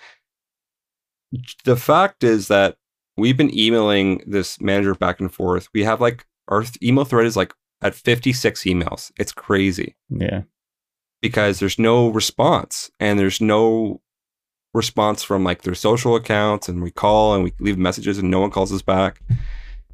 [1.64, 2.77] The fact is that
[3.16, 5.68] we've been emailing this manager back and forth.
[5.75, 9.11] We have like our email thread is like at 56 emails.
[9.18, 10.42] It's crazy Yeah,
[11.21, 14.02] because there's no response and there's no
[14.74, 18.40] response from like their social accounts and we call and we leave messages and no
[18.40, 19.20] one calls us back.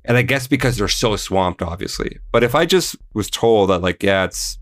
[0.04, 2.18] And i guess because they're so swamped obviously.
[2.32, 4.58] But if i just was told that like yeah it's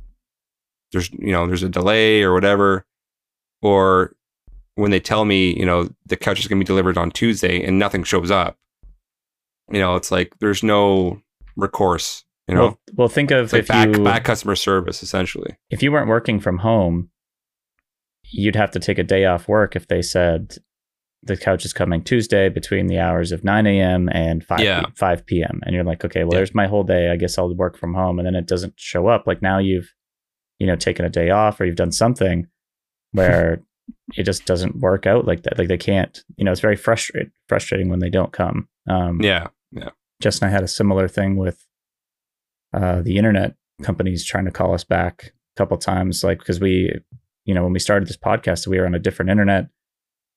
[0.92, 2.84] there's you know there's a delay or whatever
[3.62, 4.14] or
[4.74, 7.64] when they tell me you know the couch is going to be delivered on tuesday
[7.64, 8.58] and nothing shows up
[9.70, 11.20] you know it's like there's no
[11.56, 12.60] recourse you know?
[12.60, 15.56] Well, well, think of it's like if bad, you bad customer service essentially.
[15.70, 17.10] if you weren't working from home,
[18.32, 20.56] you'd have to take a day off work if they said
[21.22, 24.08] the couch is coming Tuesday between the hours of 9 a.m.
[24.12, 24.84] and 5, Yeah.
[24.94, 25.60] 5 p.m.
[25.64, 26.38] And you're like, okay, well, Yeah.
[26.38, 27.10] there's my whole day.
[27.10, 28.18] I guess I'll work from home.
[28.18, 29.26] And then it doesn't show up.
[29.26, 29.92] Like now you've,
[30.58, 32.46] you know, taken a day off or you've done something
[33.12, 33.60] where
[34.16, 35.58] it just doesn't work out like that.
[35.58, 38.68] Like they can't, you know, it's very frustrating, frustrating when they don't come.
[38.88, 39.48] Um, yeah
[40.22, 41.66] Jess and I had a similar thing with
[42.72, 46.90] uh, the internet companies trying to call us back a couple times, like because we,
[47.46, 49.68] you know, when we started this podcast, we were on a different internet,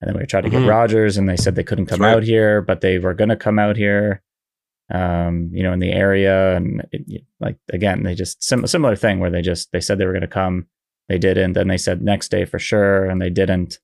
[0.01, 0.69] and then we tried to get Mhm.
[0.69, 2.15] Rogers, and they said they couldn't come right.
[2.15, 4.21] out here, but they were going to come out here,
[4.89, 9.19] um, you know, in the area, and it, like again, they just sim- similar thing
[9.19, 10.67] where they just they said they were going to come,
[11.09, 13.79] they didn't, then they said next day for sure, and they didn't.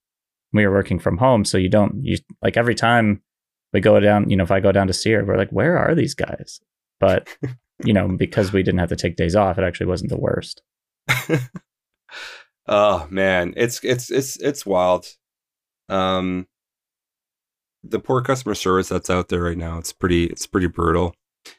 [0.54, 3.22] We were working from home, so you don't you like every time
[3.74, 5.78] we go down, you know, if I go down to see her, we're like, where
[5.78, 6.62] are these guys?
[7.02, 7.28] But,
[7.84, 10.62] you know, because we didn't have to take days off, it actually wasn't the worst.
[12.68, 15.08] oh man, it's it's it's it's wild.
[15.90, 16.48] Um,
[17.84, 21.16] the poor customer service that's out there right now, it's pretty it's pretty brutal.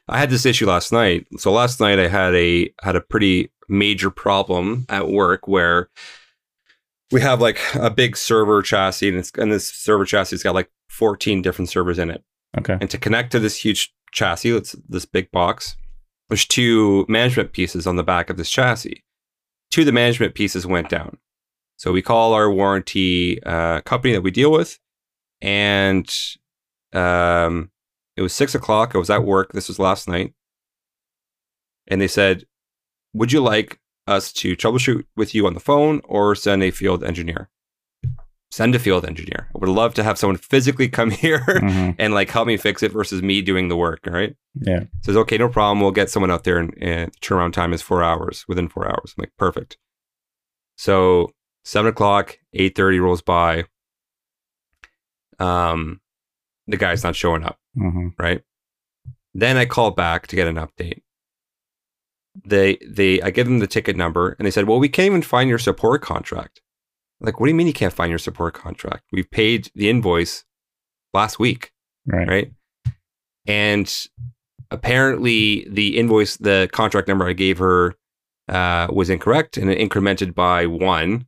[0.09, 1.27] I had this issue last night.
[1.39, 5.89] So last night I had a had a pretty major problem at work where
[7.13, 10.71] we have like a big server chassis and it's and this server chassis's got like
[10.91, 12.25] 14 different servers in it.
[12.59, 12.79] Okay.
[12.81, 15.77] And to connect to this huge chassis, it's this big box,
[16.29, 19.05] there's two management pieces on the back of this chassis.
[19.77, 21.19] Two of the management pieces went down.
[21.77, 24.79] So we call our warranty uh, company that we deal with,
[25.43, 26.09] and
[26.95, 27.71] um,
[28.17, 28.95] it was six o'clock.
[28.95, 29.53] I was at work.
[29.53, 30.33] This was last night,
[31.87, 32.47] and they said,
[33.13, 37.05] "Would you like us to troubleshoot with you on the phone or send a field
[37.05, 37.51] engineer?"
[38.51, 39.51] Send a field engineer.
[39.55, 41.97] I would love to have someone physically come here Mhm.
[41.99, 44.01] and like help me fix it versus me doing the work.
[44.07, 44.35] All right.
[44.61, 44.85] Yeah.
[45.03, 45.81] Says, okay, no problem.
[45.81, 49.15] We'll get someone out there and, and turnaround time is four hours within four hours.
[49.17, 49.77] I'm like, perfect.
[50.77, 51.33] So
[51.65, 53.65] seven o'clock, eight thirty rolls by.
[55.39, 56.01] Um,
[56.67, 58.43] the guy's not showing up, hmm right?
[59.35, 61.03] Then I call back to get an update.
[62.45, 65.23] They they I give them the ticket number and they said, Well, we can't even
[65.23, 66.61] find your support contract.
[67.21, 69.05] I'm like, what do you mean you can't find your support contract?
[69.13, 70.45] We paid the invoice
[71.15, 71.73] last week
[72.07, 72.29] Right.
[72.29, 72.53] right?
[73.47, 74.07] And
[74.71, 77.95] apparently, the invoice, the contract number I gave her
[78.49, 81.27] uh, was incorrect and it incremented by one.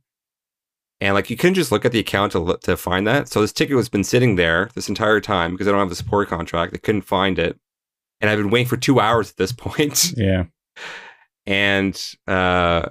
[1.01, 3.29] And like, you couldn't just look at the account to, look, to find that.
[3.29, 5.95] So this ticket has been sitting there this entire time because I don't have the
[5.95, 6.73] support contract.
[6.73, 7.57] They couldn't find it.
[8.19, 10.13] And I've been waiting for two hours at this point.
[10.17, 10.45] Yeah.
[11.45, 12.89] and, uh,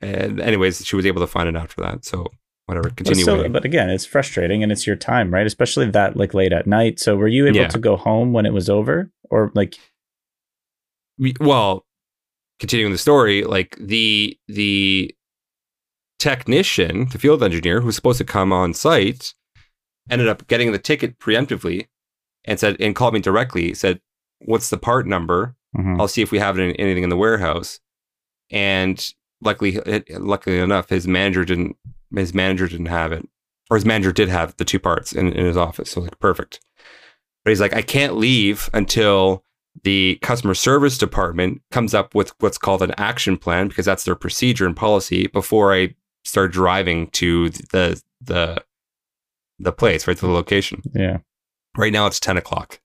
[0.00, 2.04] and anyways, she was able to find it after that.
[2.04, 2.26] So
[2.68, 5.46] whatever, But, continue still, but again, it's frustrating and it's your time, right?
[5.46, 7.00] Especially that like late at night.
[7.00, 7.68] So were you able Yeah.
[7.68, 9.76] to go home when it was over or like,
[11.40, 11.84] well
[12.60, 15.12] continuing the story like the the
[16.20, 19.34] technician the field engineer who was supposed to come on site
[20.10, 21.86] ended up getting the ticket preemptively
[22.44, 24.00] and said and called me directly said
[24.40, 26.00] what's the part number Mhm.
[26.00, 27.80] i'll see if we have it in, anything in the warehouse
[28.50, 31.76] and luckily luckily enough his manager didn't
[32.14, 33.28] his manager didn't have it
[33.70, 36.60] or his manager did have the two parts in, in his office so like perfect
[37.44, 39.44] But he's like, I can't leave until
[39.84, 44.16] the customer service department comes up with what's called an action plan because that's their
[44.16, 45.94] procedure and policy before I
[46.24, 48.62] start driving to the the
[49.60, 50.82] the place, right to the location.
[50.94, 51.18] Yeah.
[51.76, 52.80] Right now it's ten o'clock.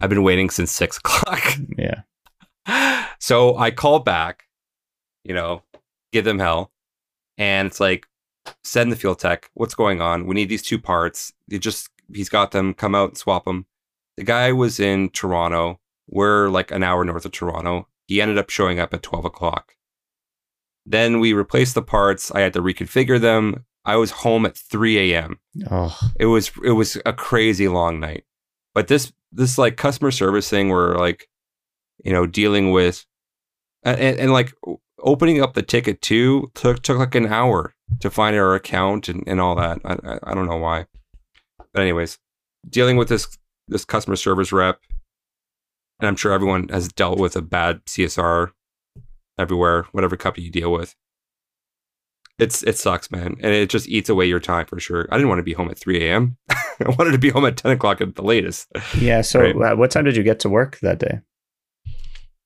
[0.00, 1.54] I've been waiting since six o'clock.
[1.78, 2.02] Yeah.
[3.20, 4.44] so I call back,
[5.24, 5.62] you know,
[6.12, 6.72] give them hell,
[7.38, 8.06] and it's like,
[8.64, 9.50] send the field tech.
[9.54, 10.26] What's going on?
[10.26, 11.32] We need these two parts.
[11.48, 12.74] You just he's got them.
[12.74, 13.66] Come out and swap them.
[14.16, 15.80] The guy was in Toronto.
[16.08, 17.88] We're like an hour north of Toronto.
[18.06, 19.74] He ended up showing up at twelve o'clock.
[20.84, 22.30] Then we replaced the parts.
[22.32, 23.64] I had to reconfigure them.
[23.84, 25.38] I was home at 3 a.m.
[25.70, 28.24] Oh, It was it was a crazy long night.
[28.74, 31.28] But this this like customer service thing where like
[32.04, 33.06] you know dealing with
[33.82, 34.52] and, and, and, like
[35.00, 39.22] opening up the ticket too took took like an hour to find our account and,
[39.26, 39.80] and all that.
[39.84, 40.86] I, I I don't know why.
[41.72, 42.18] But anyways,
[42.68, 44.80] dealing with this this customer service rep
[46.00, 48.50] and I'm sure everyone has dealt with a bad CSR
[49.38, 50.94] everywhere, whatever company you deal with.
[52.38, 55.06] It's it sucks, man, and it just eats away your time for sure.
[55.10, 56.36] I didn't want to be home at 3 a.m.
[56.50, 58.66] I wanted to be home at 10 o'clock at the latest.
[58.98, 59.20] yeah.
[59.20, 59.72] So, Right.
[59.72, 61.20] uh, what time did you get to work that day?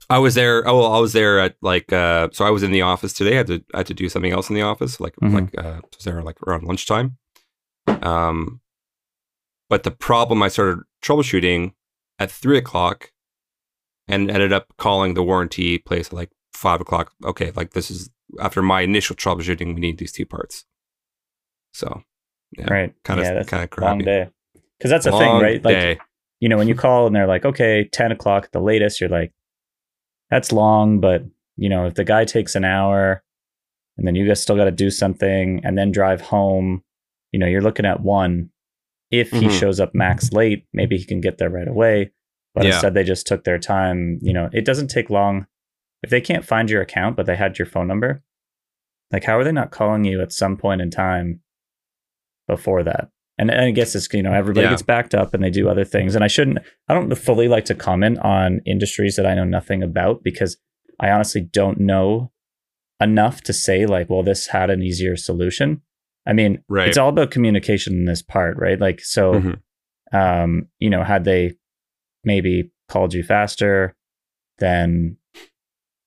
[0.08, 0.66] I was there.
[0.68, 1.92] Oh, well, I was there at like.
[1.92, 3.34] Uh, so I was in the office today.
[3.34, 3.64] I had to.
[3.74, 5.00] I had to do something else in the office.
[5.00, 5.32] Like Mhm.
[5.34, 5.58] like.
[5.64, 7.16] Uh, was there like around lunchtime.
[7.88, 8.60] Um,
[9.68, 11.72] but the problem I started troubleshooting
[12.18, 13.10] at three o'clock,
[14.08, 17.12] and ended up calling the warranty place at like five o'clock.
[17.24, 19.74] Okay, like this is after my initial troubleshooting.
[19.74, 20.64] We need these two parts.
[21.72, 22.02] So
[22.56, 22.94] Yeah, Right.
[23.04, 24.04] kind of yeah, kind of a long crappy.
[24.04, 24.30] day.
[24.78, 25.64] Because that's the Long thing, right?
[25.64, 25.98] Like, day.
[26.38, 29.10] you know, when you call and they're like, okay, 10 o'clock at the latest, you're
[29.10, 29.32] like,
[30.30, 31.22] that's long, but,
[31.56, 33.22] you know, if the guy takes an hour
[33.96, 36.82] and then you guys still got to do something and then drive home,
[37.32, 38.50] you know, you're looking at one.
[39.10, 39.58] If he Mhm.
[39.58, 42.12] shows up max late, maybe he can get there right away.
[42.54, 42.72] But Yeah.
[42.72, 44.18] instead, they just took their time.
[44.20, 45.46] You know, it doesn't take long.
[46.02, 48.22] If they can't find your account, but they had your phone number,
[49.12, 51.40] like, how are they not calling you at some point in time
[52.48, 53.10] before that?
[53.38, 54.70] And, and I guess it's, you know, everybody Yeah.
[54.70, 56.14] gets backed up and they do other things.
[56.14, 59.82] And I shouldn't, I don't fully like to comment on industries that I know nothing
[59.82, 60.56] about because
[60.98, 62.32] I honestly don't know
[63.00, 65.82] enough to say, like, well, this had an easier solution.
[66.26, 66.88] I mean, Right.
[66.88, 68.80] it's all about communication in this part, right?
[68.80, 69.60] Like, so, Mhm.
[70.12, 71.52] um, you know, had they
[72.24, 73.94] maybe called you faster,
[74.58, 75.18] then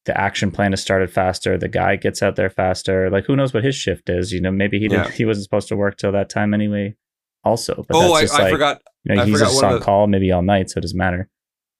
[0.06, 1.58] the action plan has started faster.
[1.60, 3.12] The guy gets out there faster.
[3.12, 4.32] Like, who knows what his shift is?
[4.32, 5.12] You know, maybe he didn't, Yeah.
[5.12, 6.96] he wasn't supposed to work till that time anyway.
[7.44, 8.82] Also, but Oh, I, I like, forgot.
[9.04, 10.98] you know, I he's forgot just on the- call maybe all night, so it doesn't
[10.98, 11.30] matter.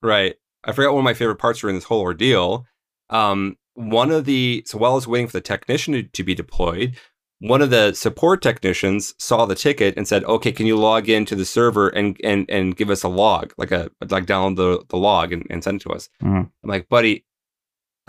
[0.02, 0.36] Right.
[0.64, 2.66] I forgot one of my favorite parts during this whole ordeal.
[3.10, 6.36] Um, one of the so while I was waiting for the technician to, to be
[6.36, 6.98] deployed,
[7.40, 11.36] one of the support technicians saw the ticket and said, "Okay, can you log into
[11.36, 14.98] the server and and and give us a log, like a like download the the
[14.98, 16.50] log and, and send it to us?" Mhm.
[16.64, 17.26] I'm like, buddy.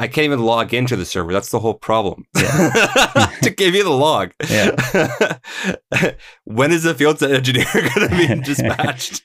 [0.00, 1.30] I can't even log into the server.
[1.30, 2.24] That's the whole problem.
[2.34, 4.32] to give you the log.
[4.48, 4.70] Yeah.
[6.44, 9.22] when is the field engineer going to be dispatched?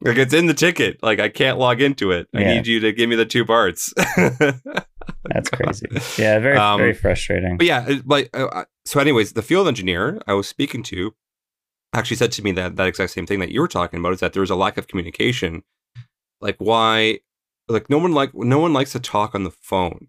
[0.00, 1.02] like it's in the ticket.
[1.02, 2.26] Like I can't log into it.
[2.34, 2.54] I Yeah.
[2.54, 3.92] need you to give me the two parts.
[4.16, 5.86] That's crazy.
[6.16, 7.56] Yeah, very, Um, very frustrating.
[7.58, 8.98] But yeah, like uh, uh, so.
[9.00, 11.14] Anyways, the field engineer I was speaking to
[11.92, 14.20] actually said to me that that exact same thing that you were talking about is
[14.20, 15.62] that there was a lack of communication.
[16.40, 17.20] Like why?
[17.68, 20.08] Like no one like no one likes to talk on the phone.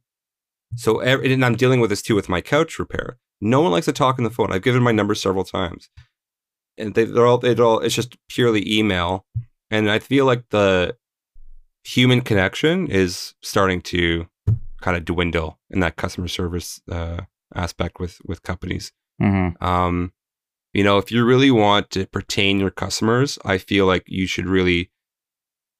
[0.75, 3.17] So and I'm dealing with this too with my couch repair.
[3.41, 4.51] No one likes to talk on the phone.
[4.51, 5.89] I've given my number several times,
[6.77, 7.79] and they, they're all they're all.
[7.79, 9.25] It's just purely email,
[9.69, 10.95] and I feel like the
[11.83, 14.27] human connection is starting to
[14.81, 17.21] kind of dwindle in that customer service uh,
[17.53, 18.91] aspect with with companies.
[19.19, 20.11] hmm Um,
[20.73, 24.47] you know, if you really want to pertain your customers, I feel like you should
[24.47, 24.91] really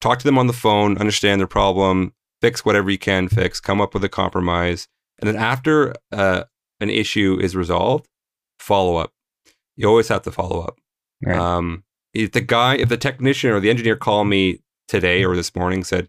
[0.00, 3.80] talk to them on the phone, understand their problem, fix whatever you can fix, come
[3.80, 6.44] up with a compromise, and then after uh,
[6.80, 8.08] an issue is resolved,
[8.58, 9.12] follow up.
[9.76, 10.78] You always have to follow up.
[11.24, 11.36] Right.
[11.36, 15.54] Um, if the guy, if the technician or the engineer called me today or this
[15.54, 16.08] morning said,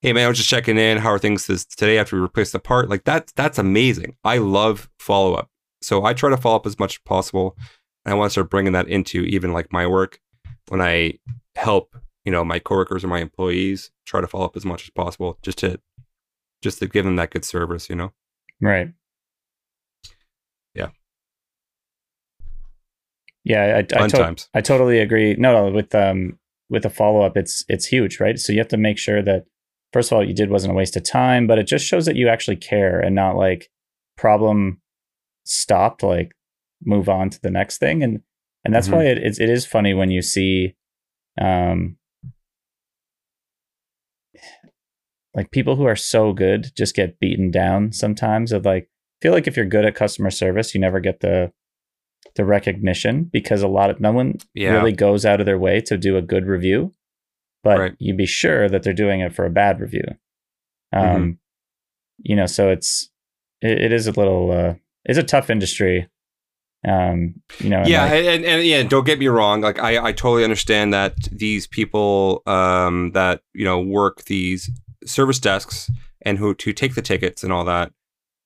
[0.00, 0.98] "Hey man, I was just checking in.
[0.98, 4.16] How are things this, today after we replaced the part?" Like that's that's amazing.
[4.24, 5.48] I love follow up,
[5.82, 7.56] so I try to follow up as much as possible.
[8.04, 10.20] And I want to start bringing that into even like my work
[10.68, 11.18] when I
[11.54, 13.90] help you know my coworkers or my employees.
[14.06, 15.80] Try to follow up as much as possible, just to
[16.62, 17.88] just to give them that good service.
[17.88, 18.12] You know.
[18.60, 18.92] Right.
[20.74, 20.88] Yeah.
[23.44, 25.34] Yeah, I, I, to- I totally agree.
[25.34, 28.38] No, no, with um with the follow up, it's it's huge, right?
[28.38, 29.44] So you have to make sure that
[29.92, 32.06] first of all, what you did wasn't a waste of time, but it just shows
[32.06, 33.70] that you actually care and not like
[34.16, 34.80] problem
[35.44, 36.32] stopped, like
[36.84, 38.02] move on to the next thing.
[38.02, 38.20] And
[38.64, 38.92] and that's Mhm.
[38.92, 40.76] why it, it's it is funny when you see
[41.40, 41.96] um,
[45.34, 48.52] like people who are so good just get beaten down sometimes.
[48.52, 48.88] Of like,
[49.22, 51.52] feel like if you're good at customer service, you never get the
[52.36, 54.72] the recognition because a lot of no one Yeah.
[54.72, 56.92] really goes out of their way to do a good review,
[57.64, 57.92] but Right.
[57.98, 60.04] you'd be sure that they're doing it for a bad review.
[60.92, 61.38] Um, Mhm.
[62.18, 63.10] you know, so it's
[63.62, 66.08] it, it is a little uh, it's a tough industry.
[66.86, 69.60] Um, you know, and yeah, like- and, and yeah, don't get me wrong.
[69.60, 74.70] Like I, I totally understand that these people um, that you know work these
[75.06, 75.90] service desks
[76.22, 77.92] and who to take the tickets and all that,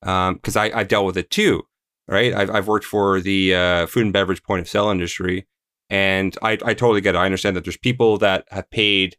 [0.00, 1.62] because I I've dealt with it too,
[2.08, 2.32] right?
[2.34, 5.46] I've I've worked for the uh, food and beverage point of sale industry,
[5.90, 7.18] and I I totally get it.
[7.18, 9.16] I understand that there's people that have paid.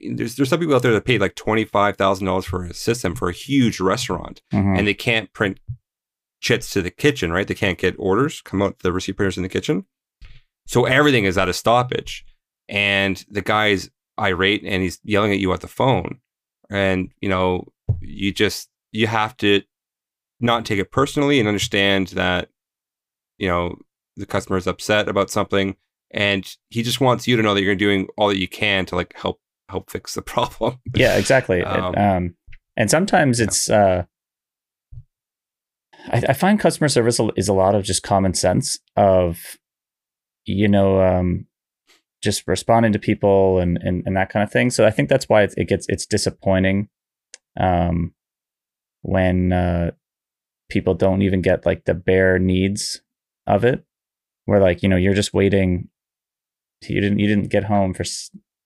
[0.00, 2.74] There's there's some people out there that paid like twenty five thousand dollars for a
[2.74, 4.78] system for a huge restaurant Mhm.
[4.78, 5.60] and they can't print
[6.40, 7.46] chits to the kitchen, right?
[7.46, 9.84] They can't get orders come out the receipt printers in the kitchen.
[10.66, 12.24] So everything is at a stoppage.
[12.66, 16.20] And the guy's irate and he's yelling at you at the phone.
[16.70, 17.66] And, you know,
[18.00, 19.62] you just you have to
[20.40, 22.48] not take it personally and understand that,
[23.38, 23.76] you know,
[24.16, 25.76] the customer is upset about something
[26.10, 28.96] and he just wants you to know that you're doing all that you can to
[28.96, 30.78] like help help fix the problem.
[30.94, 32.34] yeah exactly Um, um,
[32.76, 34.04] and sometimes it's uh
[36.06, 39.38] I, I find customer service is a lot of just common sense of
[40.44, 41.46] you know um
[42.22, 44.70] just responding to people and and, and that kind of thing.
[44.70, 46.88] So i think that's why it, it gets it's disappointing
[47.58, 48.12] um
[49.02, 49.90] when uh
[50.68, 53.00] people don't even get like the bare needs
[53.46, 53.84] of it.
[54.44, 55.88] Where like you know you're just waiting.
[56.88, 58.04] You didn't you didn't get home for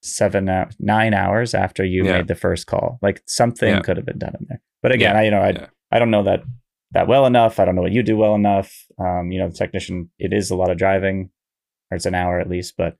[0.01, 2.17] seven nine hours after you Yeah.
[2.17, 2.99] made the first call.
[3.01, 3.81] Like something Yeah.
[3.81, 4.61] could have been done in there.
[4.81, 5.19] But again Yeah.
[5.21, 6.43] i you know i i don't know that
[6.91, 7.59] that well enough.
[7.59, 8.85] I don't know what you do well enough.
[8.99, 11.29] Um you know the technician it is a lot of driving.
[11.91, 12.97] Or it's an hour at least but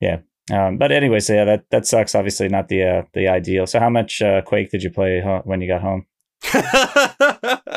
[0.00, 0.18] yeah
[0.52, 3.80] um but anyway so yeah that that sucks obviously not the uh the ideal so
[3.80, 6.06] how much uh quake did you play when you got home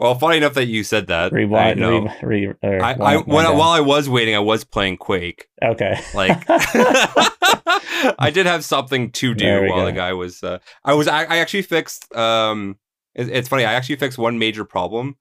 [0.00, 1.32] well, funny enough that you said that.
[1.32, 4.96] rewind I, re, re, or I, I when, while I was waiting, I was playing
[4.98, 5.48] Quake.
[5.62, 9.86] okay Like, I did have something to do while go.
[9.86, 10.42] the guy was.
[10.42, 11.08] Uh, I was.
[11.08, 12.14] I, I actually fixed.
[12.14, 12.78] Um,
[13.14, 13.64] it, it's funny.
[13.64, 15.16] I actually fixed one major problem.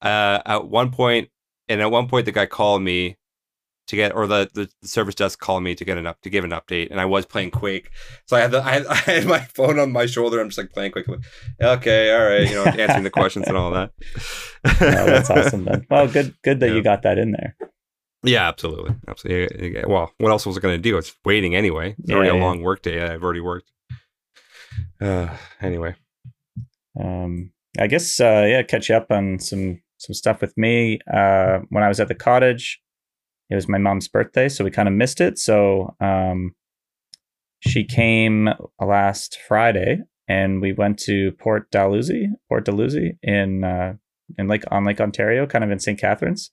[0.00, 1.28] Uh, at one point,
[1.68, 3.16] and at one point, the guy called me
[3.88, 6.44] to get, or the, the, service desk called me to get an up to give
[6.44, 7.90] an update, and I was playing Quake.
[8.26, 10.40] So I had the I had, I had my phone on my shoulder.
[10.40, 11.08] I'm just like playing Quake.
[11.08, 11.20] like,
[11.60, 13.90] Okay, all right, you know, answering the questions and all that.
[14.64, 16.74] oh, that's awesome then well good good that Yeah.
[16.76, 17.56] you got that in there
[18.22, 19.84] Yeah, absolutely, absolutely.
[19.86, 20.96] Well, what else was I going to do?
[20.96, 21.96] It's waiting anyway.
[21.98, 22.44] It's already Yeah, a yeah.
[22.44, 23.02] long work day.
[23.02, 23.70] I've already worked.
[25.00, 25.28] Uh,
[25.60, 25.94] anyway,
[27.00, 31.58] um i guess uh yeah catch you up on some some stuff with me uh
[31.70, 32.80] when i was at the cottage
[33.52, 36.54] it was my mom's birthday so we kind of missed it so um
[37.60, 38.48] she came
[38.80, 43.92] last friday and we went to port dalhousie port dalhousie in uh
[44.38, 46.50] in lake on lake ontario kind of in st catharines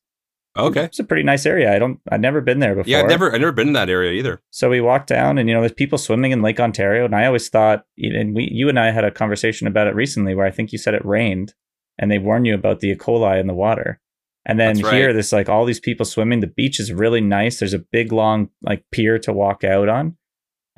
[0.57, 0.83] okay.
[0.83, 3.33] it's a pretty nice area i don't i've never been there before Yeah, I've never,
[3.33, 4.41] I've never been in that area either.
[4.49, 7.25] so we walked down, and you know, there's people swimming in Lake Ontario, and I
[7.25, 10.51] always thought, and we, you and I had a conversation about it recently, where I
[10.51, 11.53] think you said it rained,
[11.99, 12.95] and they warn you about the E.
[12.95, 13.99] coli in the water.
[14.45, 14.93] And then That's right.
[14.95, 16.39] here, there's like all these people swimming.
[16.39, 17.59] The beach is really nice.
[17.59, 20.17] There's a big long like pier to walk out on.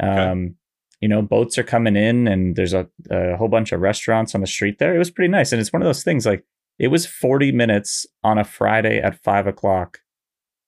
[0.01, 0.55] Um,
[0.99, 4.41] you know, boats are coming in, and there's a, a whole bunch of restaurants on
[4.41, 4.95] the street there.
[4.95, 6.43] It was pretty nice, and it's one of those things like
[6.79, 9.99] it was 40 minutes on a Friday at five o'clock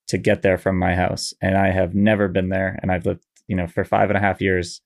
[0.08, 1.34] to get there from my house.
[1.42, 2.78] And I have never been there.
[2.82, 4.82] And I've lived, you know, for five and a half years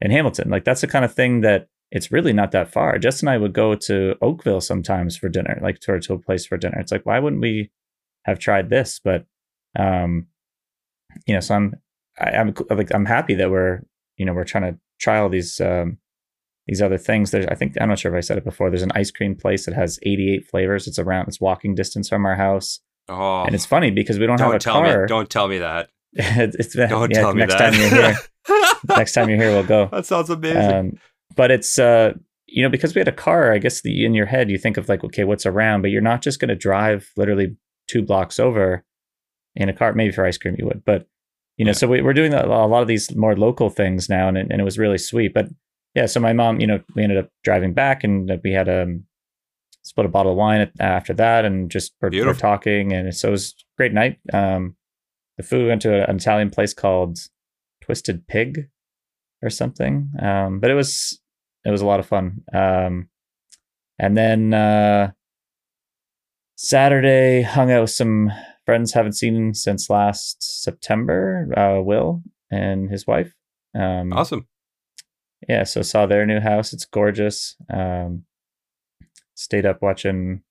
[0.00, 0.50] in Hamilton.
[0.50, 2.98] Like that's the kind of thing that it's really not that far.
[2.98, 6.44] Jess and I would go to Oakville sometimes for dinner, like to, to a place
[6.46, 6.78] for dinner.
[6.80, 7.70] It's like, why wouldn't we
[8.24, 9.00] have tried this?
[9.02, 9.24] But,
[9.78, 10.26] um,
[11.26, 11.74] you know, so I'm,
[12.18, 13.82] I, I'm like, I'm happy that we're,
[14.16, 15.98] you know, we're trying to try all these, um,
[16.66, 17.30] these other things.
[17.30, 18.68] There's, I think, I'm not sure if I said it before.
[18.70, 20.88] There's an ice cream place that has 88 flavors.
[20.88, 22.80] It's around, it's walking distance from our house.
[23.08, 25.02] Oh, And it's funny because we don't, have a don't tell car.
[25.02, 25.90] me, don't tell me that.
[26.12, 27.70] it's, it's Don't yeah, tell me next that.
[27.72, 28.16] time you're here.
[28.96, 29.86] next time you're here, we'll go.
[29.92, 30.72] that sounds amazing.
[30.72, 30.98] Um,
[31.36, 32.14] but it's uh,
[32.46, 33.52] you know because we had a car.
[33.52, 35.82] I guess the, in your head you think of like, okay, what's around?
[35.82, 37.56] But you're not just going to drive literally
[37.88, 38.84] two blocks over
[39.54, 39.92] in a car.
[39.92, 41.06] Maybe for ice cream you would, but
[41.56, 41.70] you know.
[41.70, 41.74] Yeah.
[41.74, 44.48] So we, we're doing a, a lot of these more local things now, and it,
[44.50, 45.32] and it was really sweet.
[45.34, 45.46] But
[45.94, 49.04] yeah, so my mom, you know, we ended up driving back, and we had um
[49.82, 53.32] split a bottle of wine after that, and just we're, we're talking, and so it
[53.32, 54.18] was a great night.
[54.32, 54.76] Um,
[55.36, 57.18] the food we went to an Italian place called
[57.82, 58.68] Twisted Pig
[59.42, 60.10] or something.
[60.20, 61.20] Um, but it was
[61.66, 62.42] it was a lot of fun.
[62.54, 63.08] Um,
[63.98, 65.10] and then uh,
[66.56, 68.30] Saturday hung out with some
[68.64, 71.48] friends haven't seen since last September.
[71.56, 73.34] Uh, Will and his wife.
[73.74, 74.46] Um, Awesome.
[75.48, 76.72] yeah, so saw their new house.
[76.72, 77.56] It's gorgeous.
[77.72, 78.24] Um,
[79.34, 80.42] stayed up watching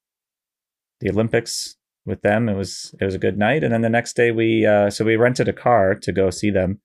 [0.99, 2.47] the Olympics with them.
[2.49, 3.63] It was it was a good night.
[3.63, 6.51] And then the next day we uh, so we rented a car to go see
[6.51, 6.81] them.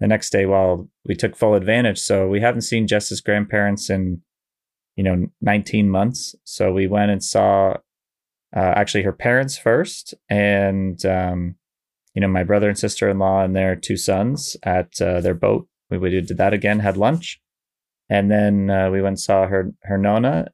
[0.00, 4.20] The next day, while we took full advantage, so we haven't seen Jess's grandparents in
[4.96, 6.34] you know 19 months.
[6.44, 7.74] So we went and saw
[8.54, 11.54] uh, actually her parents first, and um,
[12.14, 15.34] you know my brother and sister in law and their two sons at uh, their
[15.34, 15.68] boat.
[15.88, 17.40] We, we did that again, had lunch,
[18.10, 20.48] and then uh, we went and saw her her nona.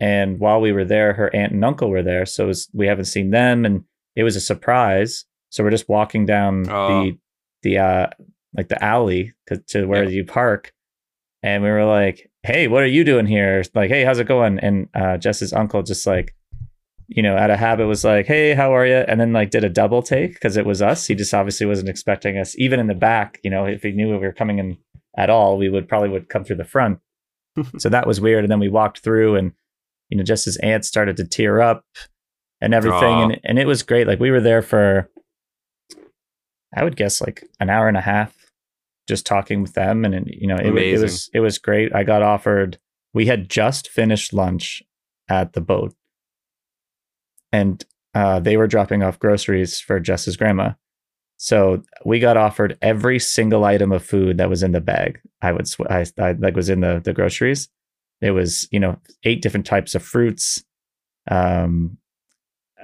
[0.00, 2.86] And while we were there, her aunt and uncle were there, so it was, we
[2.86, 3.82] haven't seen them, and
[4.14, 5.24] it was a surprise.
[5.50, 6.88] So we're just walking down Oh.
[7.04, 7.18] the
[7.62, 8.06] the uh
[8.56, 9.34] like the alley
[9.68, 10.10] to, where Yeah.
[10.10, 10.72] you park,
[11.42, 14.58] and we were like, "Hey, what are you doing here?" Like, "Hey, how's it going?"
[14.60, 16.34] And uh, Jess's uncle just like,
[17.08, 19.64] you know, out of habit was like, "Hey, how are you?" And then like did
[19.64, 21.06] a double take because it was us.
[21.06, 23.38] He just obviously wasn't expecting us, even in the back.
[23.44, 24.78] You know, if he knew we were coming in
[25.16, 27.00] at all, we would probably would come through the front.
[27.78, 28.44] so that was weird.
[28.44, 29.52] And then we walked through, and
[30.10, 31.84] you know, just his aunt started to tear up
[32.60, 34.06] and everything, and and it was great.
[34.06, 35.08] Like we were there for,
[36.74, 38.34] I would guess like an hour and a half,
[39.08, 41.94] just talking with them, and, and you know, it, it was it was great.
[41.94, 42.78] I got offered.
[43.14, 44.82] We had just finished lunch
[45.28, 45.94] at the boat,
[47.52, 47.84] and
[48.14, 50.72] uh, they were dropping off groceries for Jess's grandma.
[51.38, 55.20] So we got offered every single item of food that was in the bag.
[55.40, 57.68] I would sw- I, I like was in the the groceries.
[58.20, 60.64] It was you know eight different types of fruits.
[61.30, 61.97] Um,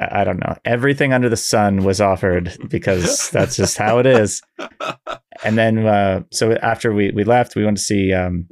[0.01, 4.42] I don't know everything under the sun was offered because that's just how it is.
[5.45, 8.49] And then uh, so after we we left, we went to see um,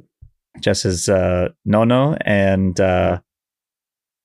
[0.59, 2.79] Jess's uh, nono and.
[2.79, 3.19] Uh,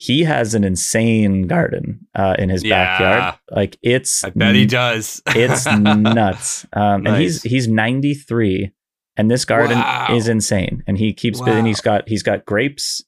[0.00, 2.98] he has an insane garden uh, in his Yeah.
[2.98, 3.34] backyard.
[3.50, 5.20] Like it's I bet he does.
[5.28, 6.66] it's nuts.
[6.72, 8.70] Um, and he's he's 93,
[9.16, 10.08] and this garden Wow.
[10.14, 10.84] is insane.
[10.86, 11.46] And he keeps Wow.
[11.48, 13.02] and he's got he's got grapes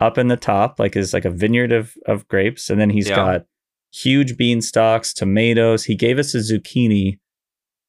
[0.00, 3.08] up in the top, like is like a vineyard of of grapes, and then he's
[3.08, 3.16] Yeah.
[3.16, 3.46] got
[3.92, 5.84] huge bean stalks, tomatoes.
[5.84, 7.18] He gave us a zucchini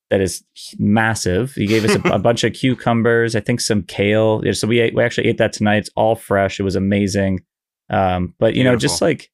[0.10, 0.42] that is
[0.80, 1.52] massive.
[1.54, 4.42] He gave us a, a bunch of cucumbers, I think some kale.
[4.46, 5.78] Yeah, So we ate, we actually ate that tonight.
[5.80, 6.60] It's all fresh.
[6.60, 7.42] It was amazing.
[7.90, 9.30] Um, but you know, just like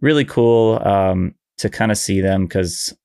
[0.00, 2.96] really cool um, to kind of see them because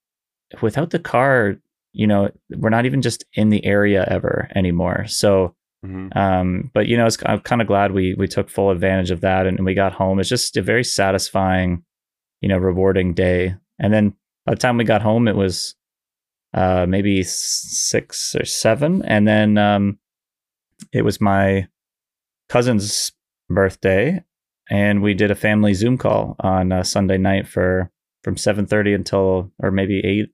[0.61, 1.55] without the car,
[1.93, 5.05] you know, we're not even just in the area ever anymore.
[5.07, 5.55] So,
[5.85, 6.15] Mhm.
[6.15, 9.47] um, but you know, I'm kind of glad we we took full advantage of that
[9.47, 10.19] and, we got home.
[10.19, 11.83] It's just a very satisfying,
[12.41, 13.55] you know, rewarding day.
[13.79, 14.13] And then
[14.45, 15.75] by the time we got home, it was
[16.53, 19.97] uh, maybe six or seven, and then um,
[20.93, 21.67] it was my
[22.49, 23.11] cousin's
[23.49, 24.23] birthday,
[24.69, 27.89] and we did a family Zoom call on uh, Sunday night for
[28.23, 30.29] from seven thirty until or maybe eight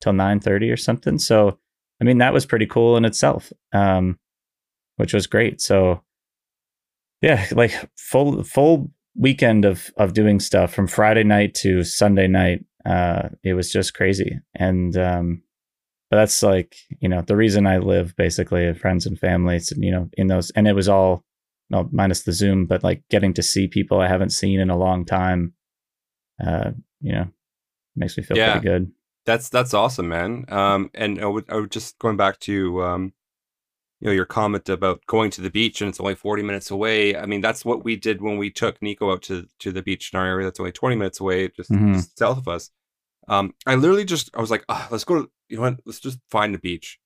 [0.00, 1.18] till nine thirty or something.
[1.18, 1.58] So,
[2.00, 4.18] I mean, that was pretty cool in itself, um,
[5.00, 5.60] which was great.
[5.60, 6.02] So,
[7.22, 12.64] yeah, like full full weekend of of doing stuff from Friday night to Sunday night.
[12.84, 15.42] Uh, it was just crazy, and um,
[16.10, 19.90] but that's like you know the reason I live basically friends and families, and you
[19.90, 21.24] know in those, and it was all
[21.70, 25.04] minus the Zoom, but like getting to see people I haven't seen in a long
[25.04, 25.54] time.
[26.44, 26.70] Uh,
[27.00, 27.26] you know,
[27.96, 28.52] makes me feel Yeah.
[28.52, 28.92] pretty good.
[29.26, 30.46] That's that's awesome, man.
[30.48, 33.12] Um, and I would, I would just going back to um,
[34.00, 37.16] you know, your comment about going to the beach and it's only forty minutes away.
[37.16, 40.10] I mean, that's what we did when we took Nico out to to the beach
[40.12, 40.46] in our area.
[40.46, 41.94] That's only twenty minutes away, just, Mhm.
[41.94, 42.70] just south of us.
[43.28, 45.22] Um, I literally just I was like, ah, let's go.
[45.22, 45.80] To, you know what?
[45.84, 46.98] Let's just find the beach.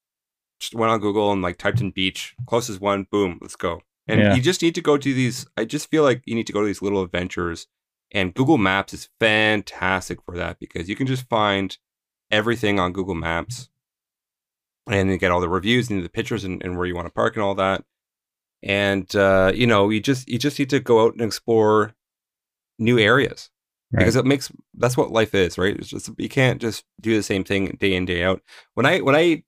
[0.61, 3.81] Just went on Google and like typed in beach, closest one, boom, let's go.
[4.07, 4.35] And Yeah.
[4.35, 5.47] you just need to go to these.
[5.57, 7.67] I just feel like you need to go to these little adventures,
[8.13, 11.77] and Google Maps is fantastic for that because you can just find
[12.31, 13.69] everything on Google Maps
[14.87, 17.07] and then you get all the reviews and the pictures and, and where you want
[17.07, 17.85] to park and all that.
[18.63, 21.95] And uh, you know, you just you just need to go out and explore
[22.79, 23.51] new areas
[23.93, 24.01] Right.
[24.01, 25.77] because it makes that's what life is, right?
[25.77, 28.41] It's just you can't just do the same thing day in day out.
[28.75, 29.45] When I when I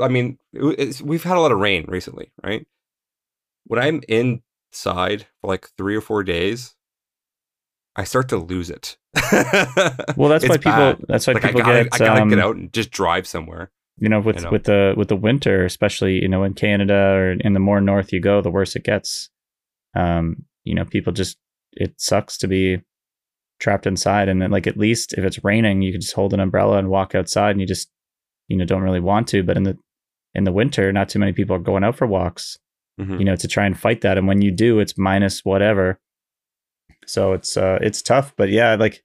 [0.00, 2.66] I mean, it's, we've had a lot of rain recently, right?
[3.64, 6.74] When I'm inside for like three or four days,
[7.94, 8.96] I start to lose it.
[10.16, 10.72] well, that's It's why people.
[10.72, 11.04] bad.
[11.08, 11.94] That's why like I people gotta, get.
[11.94, 13.70] I gotta um, get out and just drive somewhere.
[13.98, 14.50] You know with you know?
[14.50, 18.12] with the with the winter especially you know in canada or in the more north
[18.12, 19.30] you go the worse it gets.
[19.94, 21.36] Um you know people just
[21.72, 22.80] it sucks to be
[23.60, 24.28] trapped inside.
[24.28, 26.88] And then like at least if it's raining you can just hold an umbrella and
[26.88, 27.90] walk outside and you just
[28.48, 29.42] you know don't really want to.
[29.42, 29.78] But in the
[30.34, 32.58] in the winter not too many people are going out for walks
[33.00, 33.18] Mhm.
[33.18, 34.18] you know to try and fight that.
[34.18, 35.98] And when you do it's minus whatever.
[37.06, 38.34] So it's uh it's tough.
[38.36, 39.02] But yeah like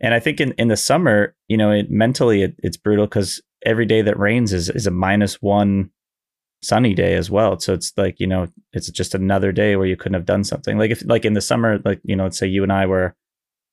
[0.00, 3.40] and I think in, in the summer, you know, it, mentally it, it's brutal because
[3.66, 5.90] every day that rains is is a minus one
[6.62, 7.58] sunny day as well.
[7.58, 10.78] So it's like you know, it's just another day where you couldn't have done something.
[10.78, 13.14] Like if like in the summer, like you know, let's say you and I were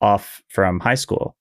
[0.02, 1.38] off from high school,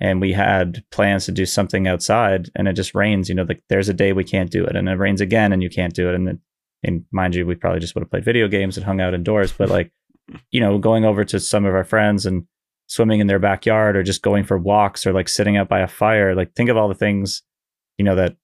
[0.00, 3.28] and we had plans to do something outside, and it just rains.
[3.28, 5.62] You know, like there's a day we can't do it, and it rains again, and
[5.62, 6.40] you can't do it, and then
[6.84, 9.52] and mind you, we probably just would have played video games and hung out indoors.
[9.52, 9.90] But like,
[10.50, 12.46] you know, going over to some of our friends and
[12.86, 15.88] swimming in their backyard or just going for walks or like sitting out by a
[15.88, 16.34] fire.
[16.34, 17.42] Like think of all the things,
[17.98, 18.36] you know, that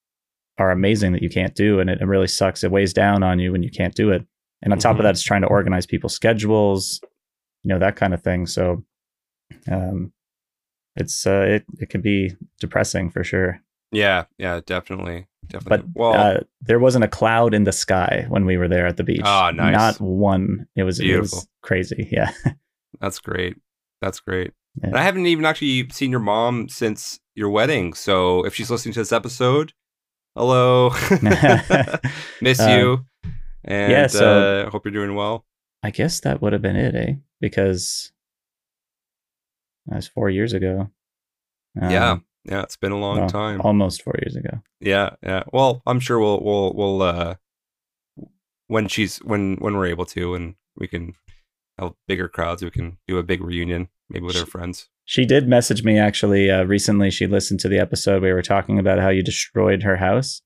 [0.58, 1.80] are amazing that you can't do.
[1.80, 2.62] And it, it really sucks.
[2.64, 4.24] It weighs down on you when you can't do it.
[4.62, 4.98] And on top Mhm.
[5.00, 7.00] of that, it's trying to organize people's schedules,
[7.64, 8.46] you know, that kind of thing.
[8.46, 8.84] So
[9.70, 10.12] um
[10.96, 13.60] it's uh it, it can be depressing for sure.
[13.92, 15.78] Yeah, yeah, definitely, definitely.
[15.78, 18.96] But well, uh, there wasn't a cloud in the sky when we were there at
[18.96, 19.22] the beach.
[19.24, 19.72] Ah, nice.
[19.74, 20.66] Not one.
[20.76, 21.38] It was it Beautiful.
[21.38, 22.08] was crazy.
[22.12, 22.30] Yeah.
[23.00, 23.56] that's great.
[24.00, 24.52] That's great.
[24.80, 24.88] Yeah.
[24.88, 27.94] And I haven't even actually seen your mom since your wedding.
[27.94, 29.72] So if she's listening to this episode,
[30.36, 30.90] hello,
[32.40, 33.04] miss Uh, you,
[33.64, 35.44] and yeah, so- uh, hope you're doing well.
[35.82, 37.14] I guess that would have been it, eh?
[37.40, 38.12] Because
[39.86, 40.90] that was four years ago.
[41.74, 43.62] yeah, Um, yeah, it's been a long well, time.
[43.62, 44.60] almost four years ago.
[44.80, 45.44] Yeah, yeah.
[45.54, 47.34] Well, I'm sure we'll we'll we'll uh
[48.66, 51.14] when she's when when we're able to and we can
[51.78, 54.88] have bigger crowds, we can do a big reunion maybe with our Sh- friends.
[55.10, 57.10] She did message me actually uh, recently.
[57.10, 58.22] She listened to the episode.
[58.22, 60.40] We were talking about how you destroyed her house,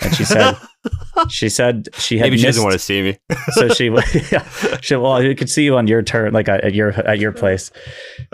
[0.00, 0.56] and she said
[1.28, 3.18] she said she had maybe she missed, doesn't want to see me.
[3.50, 3.90] so she
[4.32, 4.48] yeah,
[4.80, 7.70] she well you could see you on your turn like at your at your place.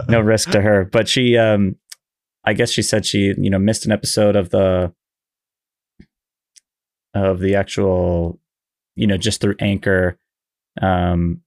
[0.08, 0.84] No risk to her.
[0.84, 1.74] But she um
[2.44, 4.92] i guess she said she you know missed an episode of the
[7.14, 8.38] of the actual
[8.94, 10.18] you know just through anchor
[10.80, 11.40] um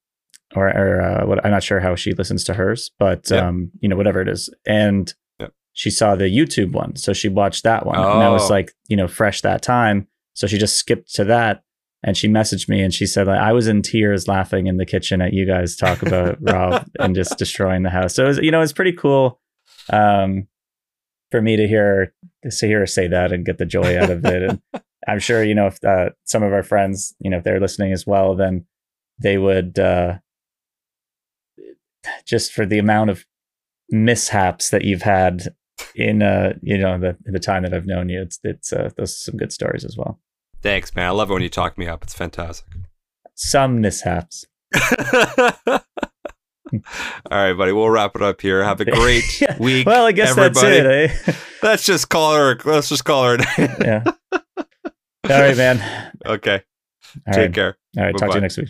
[0.55, 3.47] or, or uh, what i'm not sure how she listens to hers but Yeah.
[3.47, 5.53] um you know whatever it is and Yep.
[5.73, 8.53] she saw the youtube one so she watched that one and that was Oh.
[8.53, 11.63] like you know fresh that time so she just skipped to that
[12.03, 14.85] and she messaged me and she said like I was in tears laughing in the
[14.85, 18.13] kitchen at you guys talk about Rob and just destroying the house.
[18.13, 19.41] So it was, you know it's pretty cool
[19.91, 20.47] um,
[21.31, 22.13] for me to hear
[22.49, 24.43] to hear her say that and get the joy out of it.
[24.43, 24.61] And
[25.07, 27.91] I'm sure you know if uh, some of our friends you know if they're listening
[27.91, 28.65] as well, then
[29.19, 30.19] they would uh,
[32.25, 33.25] just for the amount of
[33.89, 35.43] mishaps that you've had
[35.95, 38.21] in uh you know the the time that I've known you.
[38.21, 40.19] It's it's uh, those are some good stories as well.
[40.61, 41.07] Thanks, man.
[41.07, 42.03] I love it when you talk me up.
[42.03, 42.67] It's fantastic.
[43.35, 44.45] Some mishaps.
[46.73, 46.79] All
[47.31, 47.71] right, buddy.
[47.71, 48.63] We'll wrap it up here.
[48.63, 49.55] Have a great Yeah.
[49.57, 49.85] week.
[49.85, 50.81] Well, I guess everybody.
[51.07, 51.33] that's it.
[51.33, 51.37] Eh?
[51.63, 52.57] Let's just call her.
[52.65, 53.37] Let's just call her.
[53.57, 54.03] yeah.
[54.33, 54.41] All
[55.29, 56.11] right, man.
[56.25, 56.61] okay.
[57.27, 57.53] All Take right.
[57.53, 57.77] care.
[57.97, 58.17] All right.
[58.17, 58.69] Talk to you next week.